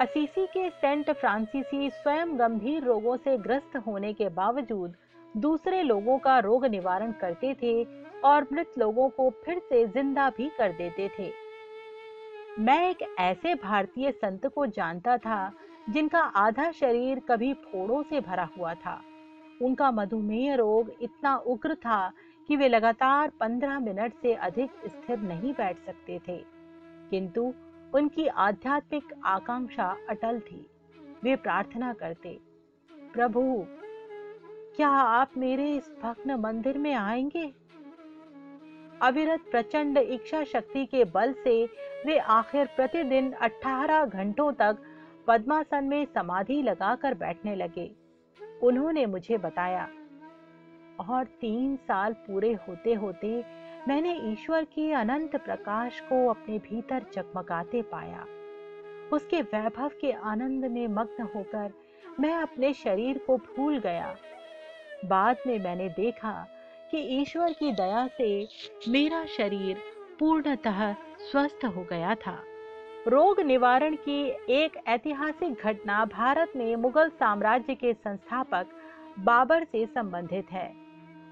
असीसी 0.00 0.46
के 0.46 0.70
सेंट 0.70 1.10
फ्रांसीसी 1.10 1.90
स्वयं 1.90 2.38
गंभीर 2.38 2.84
रोगों 2.84 3.16
से 3.16 3.38
ग्रस्त 3.38 3.76
होने 3.76 4.12
के 4.12 4.28
बावजूद 4.28 4.96
दूसरे 5.36 5.82
लोगों 5.82 6.18
का 6.18 6.38
रोग 6.38 6.66
निवारण 6.66 7.12
करते 7.12 7.54
थे 7.62 7.84
और 8.24 8.46
मृत 8.52 8.72
लोगों 8.78 9.08
को 9.08 9.30
फिर 9.44 9.58
से 9.58 9.86
ज़िंदा 9.86 10.30
भी 10.30 10.48
कर 10.48 10.72
देते 10.72 11.08
थे। 11.18 11.30
मैं 12.58 12.90
एक 12.90 13.02
ऐसे 13.18 13.54
भारतीय 13.54 14.10
संत 14.10 14.46
को 14.46 14.66
जानता 14.66 15.16
था, 15.16 15.52
जिनका 15.90 16.20
आधा 16.20 16.70
शरीर 16.70 17.20
कभी 17.20 17.52
फोड़ों 17.54 18.02
से 18.02 18.20
भरा 18.20 18.48
हुआ 18.58 18.74
था। 18.74 19.00
उनका 19.62 19.90
मधुमेह 19.90 20.54
रोग 20.54 20.92
इतना 21.02 21.36
उग्र 21.36 21.74
था 21.74 22.12
कि 22.48 22.56
वे 22.56 22.68
लगातार 22.68 23.32
पंद्रह 23.40 23.78
मिनट 23.80 24.12
से 24.22 24.34
अधिक 24.34 24.70
स्थिर 24.86 25.18
नहीं 25.18 25.52
बैठ 25.52 25.76
सकते 25.86 26.20
थे। 26.28 26.36
किंतु 27.10 27.52
उनकी 27.94 28.26
आध्यात्मिक 28.26 29.14
आकांक्षा 29.24 29.96
अटल 30.10 30.40
थी। 30.40 30.66
वे 31.22 31.36
प्रार्थना 31.36 31.92
करते, 31.92 32.38
प्रभु 32.90 33.66
क्या 34.78 34.88
आप 34.88 35.30
मेरे 35.36 35.76
इस 35.76 35.90
भग्न 36.02 36.34
मंदिर 36.34 36.78
में 36.78 36.94
आएँगे? 36.94 37.44
अविरत 39.02 39.40
प्रचंड 39.50 39.98
इच्छा 39.98 40.44
शक्ति 40.44 40.84
के 40.86 41.04
बल 41.04 41.32
से 41.32 41.64
वे 42.06 42.18
आखिर 42.18 42.66
प्रतिदिन 42.66 43.32
18 43.32 44.04
घंटों 44.04 44.52
तक 44.52 44.78
पद्मासन 45.26 45.84
में 45.84 46.04
समाधि 46.04 46.62
लगाकर 46.62 47.14
बैठने 47.14 47.54
लगे। 47.56 47.90
उन्होंने 48.62 49.06
मुझे 49.06 49.38
बताया, 49.38 49.88
और 51.10 51.24
तीन 51.40 51.76
साल 51.76 52.12
पूरे 52.12 52.52
होते 52.68 52.94
होते 52.94 53.44
मैंने 53.88 54.14
ईश्वर 54.32 54.64
के 54.64 54.92
अनंत 54.92 55.36
प्रकाश 55.36 56.00
को 56.00 56.26
अपने 56.28 56.58
भीतर 56.58 57.06
चकमकाते 57.12 57.82
पाया। 57.82 58.24
उसके 59.12 59.42
वैभव 59.42 59.90
के 60.00 60.12
आनंद 60.12 60.64
में 60.64 60.88
मग्न 60.88 61.28
होकर 61.34 61.72
मैं 62.20 62.34
अपने 62.34 62.72
शरीर 62.74 63.18
को 63.18 63.36
भूल 63.36 63.78
गया। 63.78 64.16
बाद 65.04 65.36
में 65.46 65.58
मैंने 65.58 65.88
देखा 65.88 66.32
कि 66.90 66.98
ईश्वर 67.20 67.52
की 67.52 67.72
दया 67.72 68.06
से 68.06 68.48
मेरा 68.88 69.24
शरीर 69.26 69.76
पूर्णतः 70.18 70.92
स्वस्थ 71.20 71.64
हो 71.66 71.86
गया 71.90 72.14
था। 72.14 72.38
रोग 73.08 73.40
निवारण 73.40 73.96
की 73.96 74.20
एक 74.50 74.76
ऐतिहासिक 74.88 75.62
घटना 75.64 76.04
भारत 76.04 76.52
में 76.56 76.76
मुगल 76.76 77.08
साम्राज्य 77.08 77.74
के 77.74 77.92
संस्थापक 77.92 78.66
बाबर 79.18 79.64
से 79.64 79.84
संबंधित 79.86 80.52
है। 80.52 80.72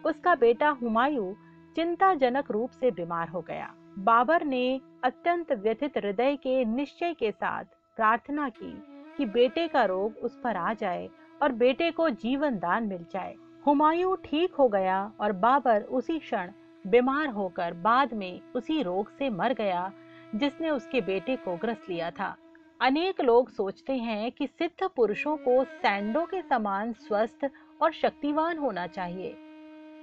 उसका 0.06 0.34
बेटा 0.34 0.68
हुमायूं 0.82 1.32
चिंताजनक 1.76 2.50
रूप 2.50 2.70
से 2.70 2.90
बीमार 2.90 3.28
हो 3.28 3.40
गया। 3.40 3.72
बाबर 3.98 4.44
ने 4.44 4.80
अत्यंत 5.04 5.52
व्यथित 5.52 5.96
हृदय 5.96 6.36
के 6.36 6.64
निश्चय 6.64 7.14
के 7.14 7.30
साथ 7.30 7.64
प्रार्थना 7.96 8.48
की 8.48 8.72
कि 9.16 9.24
बेटे 9.24 9.66
का 9.68 9.84
रोग 9.84 10.16
उस 10.16 10.40
पर 10.44 10.56
आ 10.56 10.72
जाए 10.74 11.08
और 11.42 11.52
बेटे 11.52 11.90
को 11.90 12.08
जीवन 12.10 12.58
दान 12.58 12.86
मिल 12.86 13.04
जाए। 13.12 13.34
हुमायूं 13.66 14.16
ठीक 14.16 14.54
हो 14.54 14.68
गया 14.68 15.12
और 15.20 15.32
बाबर 15.32 15.82
उसी 15.82 16.18
क्षण 16.18 16.50
बीमार 16.86 17.28
होकर 17.28 17.72
बाद 17.74 18.12
में 18.14 18.40
उसी 18.56 18.82
रोग 18.82 19.08
से 19.18 19.30
मर 19.30 19.52
गया, 19.52 19.92
जिसने 20.34 20.70
उसके 20.70 21.00
बेटे 21.00 21.36
को 21.36 21.56
ग्रस्त 21.56 21.88
लिया 21.88 22.10
था। 22.10 22.36
अनेक 22.80 23.20
लोग 23.20 23.50
सोचते 23.50 23.92
हैं 23.92 24.30
कि 24.32 24.46
सिद्ध 24.46 24.88
पुरुषों 24.96 25.36
को 25.36 25.64
सैंडो 25.64 26.24
के 26.24 26.42
समान 26.42 26.92
स्वस्थ 26.92 27.50
और 27.82 27.92
शक्तिवान 27.92 28.58
होना 28.58 28.86
चाहिए। 28.86 29.36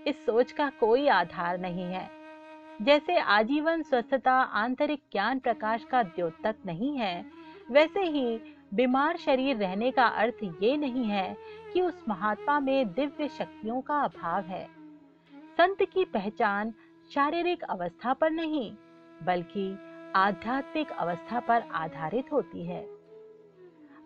इस 0.08 0.26
सोच 0.26 0.52
का 0.52 0.70
कोई 0.70 1.08
आधार 1.08 1.58
नहीं 1.58 1.84
है। 1.84 2.10
जैसे 2.82 3.18
आजीवन 3.18 3.82
स्वस्थता 3.82 4.34
आंतरिक 4.34 5.02
ज्ञान 5.12 5.40
प्रकाश 5.40 5.84
का 5.84 6.04
द्योतक 6.04 6.56
नहीं 6.66 6.98
है, 6.98 7.26
वैसे 7.72 8.02
ही 8.02 8.40
बीमार 8.74 9.18
शरीर 9.18 9.58
रहने 9.58 9.92
का 9.92 10.06
अर्थ 10.06 10.44
ये 10.64 10.78
नहीं 10.78 11.06
है 11.06 11.36
कि 11.74 11.82
उस 11.82 12.04
महात्मा 12.10 12.60
में 12.60 12.94
दिव्य 12.94 13.28
शक्तियों 13.28 13.82
का 13.82 14.02
अभाव 14.02 14.42
है। 14.44 14.68
संत 15.58 15.78
की 15.82 16.06
पहचान 16.06 16.74
शारीरिक 17.14 17.64
अवस्था 17.64 18.14
पर 18.14 18.32
नहीं, 18.32 18.72
बल्कि 19.24 19.78
आध्यात्मिक 20.16 20.92
अवस्था 20.92 21.40
पर 21.40 21.64
आधारित 21.74 22.32
होती 22.32 22.66
है। 22.66 23.04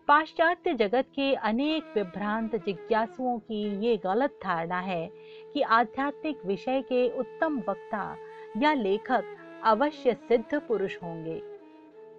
पाश्चात्य 0.07 0.73
जगत 0.73 1.05
के 1.15 1.33
अनेक 1.33 1.83
विभ्रांत 1.95 2.55
जिज्ञासुओं 2.55 3.39
की 3.39 3.85
ये 3.85 3.97
गलत 3.97 4.39
धारणा 4.43 4.79
है 4.79 5.11
कि 5.53 5.61
आध्यात्मिक 5.61 6.45
विषय 6.45 6.81
के 6.81 7.19
उत्तम 7.19 7.59
वक्ता 7.69 8.17
या 8.57 8.73
लेखक 8.73 9.23
अवश्य 9.63 10.13
सिद्ध 10.13 10.59
पुरुष 10.59 10.97
होंगे। 11.03 11.41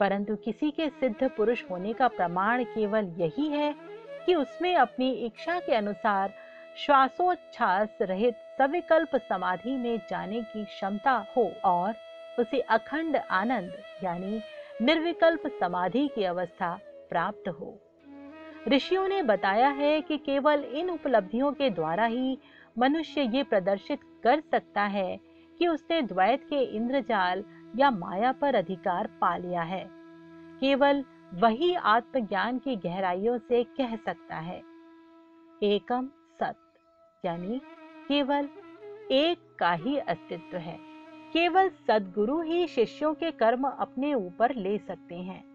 परंतु 0.00 0.36
किसी 0.36 0.70
के 0.70 0.88
सिद्ध 0.88 1.30
पुरुष 1.30 1.70
होने 1.70 1.92
का 1.92 2.08
प्रमाण 2.08 2.64
केवल 2.64 3.04
यही 3.04 3.48
है 3.48 3.97
कि 4.28 4.34
उसमें 4.34 4.74
अपनी 4.76 5.10
इच्छा 5.10 5.58
के 5.60 5.74
अनुसार 5.74 6.32
श्वासोच्छ्वास 6.76 7.98
रहित 8.02 8.34
सविकल्प 8.58 9.16
समाधि 9.16 9.70
में 9.70 10.00
जाने 10.10 10.40
की 10.42 10.64
क्षमता 10.64 11.12
हो 11.36 11.52
और 11.64 11.94
उसे 12.38 12.60
अखंड 12.60 13.16
आनंद 13.16 13.72
यानी 14.04 14.40
निर्विकल्प 14.82 15.46
समाधि 15.60 16.06
की 16.14 16.24
अवस्था 16.24 16.78
प्राप्त 17.10 17.48
हो। 17.48 17.74
ऋषियों 18.68 19.08
ने 19.08 19.22
बताया 19.22 19.68
है 19.68 20.00
कि 20.00 20.18
केवल 20.18 20.64
इन 20.64 20.90
उपलब्धियों 20.90 21.52
के 21.52 21.70
द्वारा 21.70 22.04
ही 22.04 22.38
मनुष्य 22.78 23.30
ये 23.34 23.42
प्रदर्शित 23.42 24.00
कर 24.24 24.40
सकता 24.40 24.82
है 24.82 25.20
कि 25.58 25.68
उसने 25.68 26.02
द्वैत 26.02 26.44
के 26.44 26.62
इंद्रजाल 26.76 27.44
या 27.76 27.90
माया 27.90 28.32
पर 28.32 28.54
अधिकार 28.54 29.06
पा 29.20 29.36
लिया 29.36 29.62
है। 29.62 29.84
केवल 30.60 31.04
वही 31.34 31.74
आत्मज्ञान 31.74 32.58
की 32.58 32.76
गहराइयों 32.76 33.38
से 33.38 33.64
कह 33.64 33.96
सकता 33.96 34.36
है। 34.36 34.62
एकम 35.62 36.08
सत, 36.40 36.56
यानी 37.24 37.60
केवल 38.08 38.48
एक 39.10 39.56
का 39.58 39.72
ही 39.72 39.98
अस्तित्व 39.98 40.56
है। 40.56 40.78
केवल 41.32 41.68
सदगुरु 41.68 42.40
ही 42.40 42.66
शिष्यों 42.66 43.14
के 43.14 43.30
कर्म 43.30 43.68
अपने 43.68 44.14
ऊपर 44.14 44.54
ले 44.54 44.78
सकते 44.78 45.14
हैं। 45.14 45.48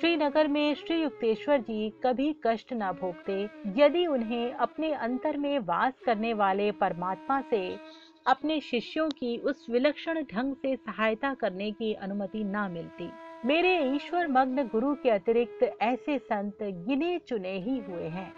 श्रीनगर 0.00 0.48
में 0.48 0.74
श्री 0.74 1.02
युक्तेश्वर 1.02 1.60
जी 1.60 1.90
कभी 1.90 2.36
कष्ट 2.46 2.72
न 2.72 2.92
भोगते, 2.92 3.48
यदि 3.66 4.06
उन्हें 4.06 4.52
अपने 4.52 4.92
अंतर 4.92 5.36
में 5.36 5.58
वास 5.58 5.92
करने 6.06 6.34
वाले 6.34 6.72
परमात्मा 6.72 7.40
से, 7.40 7.78
अपने 8.26 8.60
शिष्यों 8.60 9.08
की 9.08 9.38
उस 9.38 9.66
विलक्षण 9.70 10.22
ढंग 10.22 10.54
से 10.54 10.76
सहायता 10.76 11.34
करने 11.34 11.72
की 11.72 11.94
अनुमति 11.94 12.44
न 12.44 12.70
मिलती। 12.70 13.10
मेरे 13.44 13.94
ईश्वर 13.94 14.26
मग्न 14.28 14.62
गुरु 14.62 14.94
के 14.94 15.10
अतिरिक्त 15.10 15.62
ऐसे 15.82 16.18
संत 16.18 16.62
गिने 16.62 17.18
चुने 17.18 17.52
ही 17.58 17.78
हुए 17.78 18.04
हैं, 18.04 18.32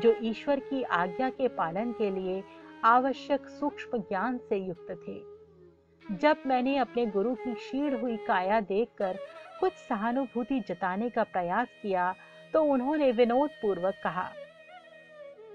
जो 0.00 0.14
ईश्वर 0.22 0.60
की 0.60 0.82
आज्ञा 0.82 1.30
के 1.30 1.48
पालन 1.48 1.92
के 1.92 2.10
लिए 2.10 2.42
आवश्यक 2.84 3.46
सूक्ष्म 3.48 3.98
ज्ञान 3.98 4.38
से 4.38 4.56
युक्त 4.56 4.90
थे। 5.08 6.16
जब 6.16 6.36
मैंने 6.46 6.76
अपने 6.76 7.06
गुरु 7.06 7.34
की 7.34 7.54
क्षीण 7.54 8.00
हुई 8.00 8.16
काया 8.16 8.60
देखकर 8.60 9.18
कुछ 9.60 9.72
सहानुभूति 9.72 10.60
जताने 10.60 11.10
का 11.10 11.22
प्रयास 11.22 11.68
किया 11.82 12.14
तो 12.52 12.62
उन्होंने 12.64 13.12
विनोद 13.12 13.50
पूर्वक 13.62 13.94
कहा 14.04 14.28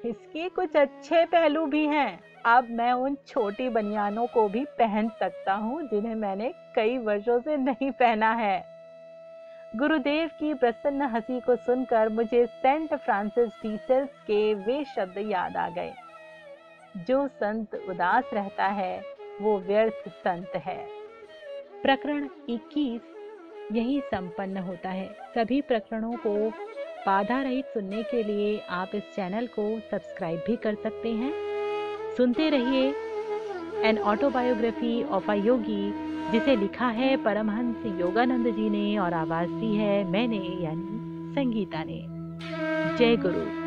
इसके 0.05 0.49
कुछ 0.49 0.75
अच्छे 0.75 1.25
पहलू 1.25 1.65
भी 1.65 1.85
हैं। 1.85 2.19
अब 2.45 2.67
मैं 2.69 2.91
उन 2.93 3.17
छोटी 3.27 3.69
बनियानों 3.69 4.27
को 4.27 4.49
भी 4.49 4.65
पहन 4.65 5.09
सकता 5.09 5.53
हूँ, 5.53 5.83
जिन्हें 5.83 6.15
मैंने 6.15 6.53
कई 6.75 6.97
वर्षों 6.97 7.39
से 7.39 7.57
नहीं 7.57 7.91
पहना 7.91 8.33
है। 8.33 8.65
गुरुदेव 9.75 10.27
की 10.27 10.53
प्रसन्न 10.53 11.01
हँसी 11.01 11.39
को 11.39 11.55
सुनकर 11.55 12.09
मुझे 12.09 12.45
सेंट 12.45 12.93
फ्रांसिस 12.93 13.49
टीचर्स 13.49 14.09
के 14.09 14.53
वे 14.53 14.83
शब्द 14.83 15.17
याद 15.17 15.57
आ 15.57 15.69
गए। 15.69 15.93
जो 16.97 17.27
संत 17.27 17.75
उदास 17.89 18.23
रहता 18.33 18.65
है, 18.65 19.03
वो 19.41 19.59
व्यर्थ 19.59 20.09
संत 20.09 20.51
है। 20.55 20.87
प्रकरण 21.81 22.29
21 22.49 23.01
यही 23.71 24.01
संपन्न 24.01 24.57
होता 24.57 24.89
है। 24.89 25.17
सभी 25.35 25.61
प्रकरणों 25.61 26.13
को 26.13 26.51
बाधा 27.05 27.41
रहित 27.41 27.65
सुनने 27.65 28.03
के 28.03 28.23
लिए 28.23 28.57
आप 28.69 28.91
इस 28.95 29.03
चैनल 29.15 29.47
को 29.47 29.79
सब्सक्राइब 29.91 30.43
भी 30.47 30.55
कर 30.55 30.75
सकते 30.75 31.09
हैं। 31.09 31.33
सुनते 32.17 32.49
रहिए 32.49 32.93
an 33.83 33.97
autobiography 33.97 35.03
of 35.03 35.31
a 35.31 35.33
yogi 35.33 35.91
जिसे 36.31 36.55
लिखा 36.55 36.87
है 36.87 37.15
परमहंस 37.23 37.99
योगानंद 38.01 38.47
जी 38.55 38.69
ने 38.69 38.97
और 38.97 39.13
आवाज़ 39.13 39.49
दी 39.49 39.75
है 39.75 40.03
मैंने, 40.03 40.37
यानी 40.37 41.33
संगीता 41.35 41.83
ने। 41.83 42.01
जय 42.97 43.15
गुरु। 43.17 43.64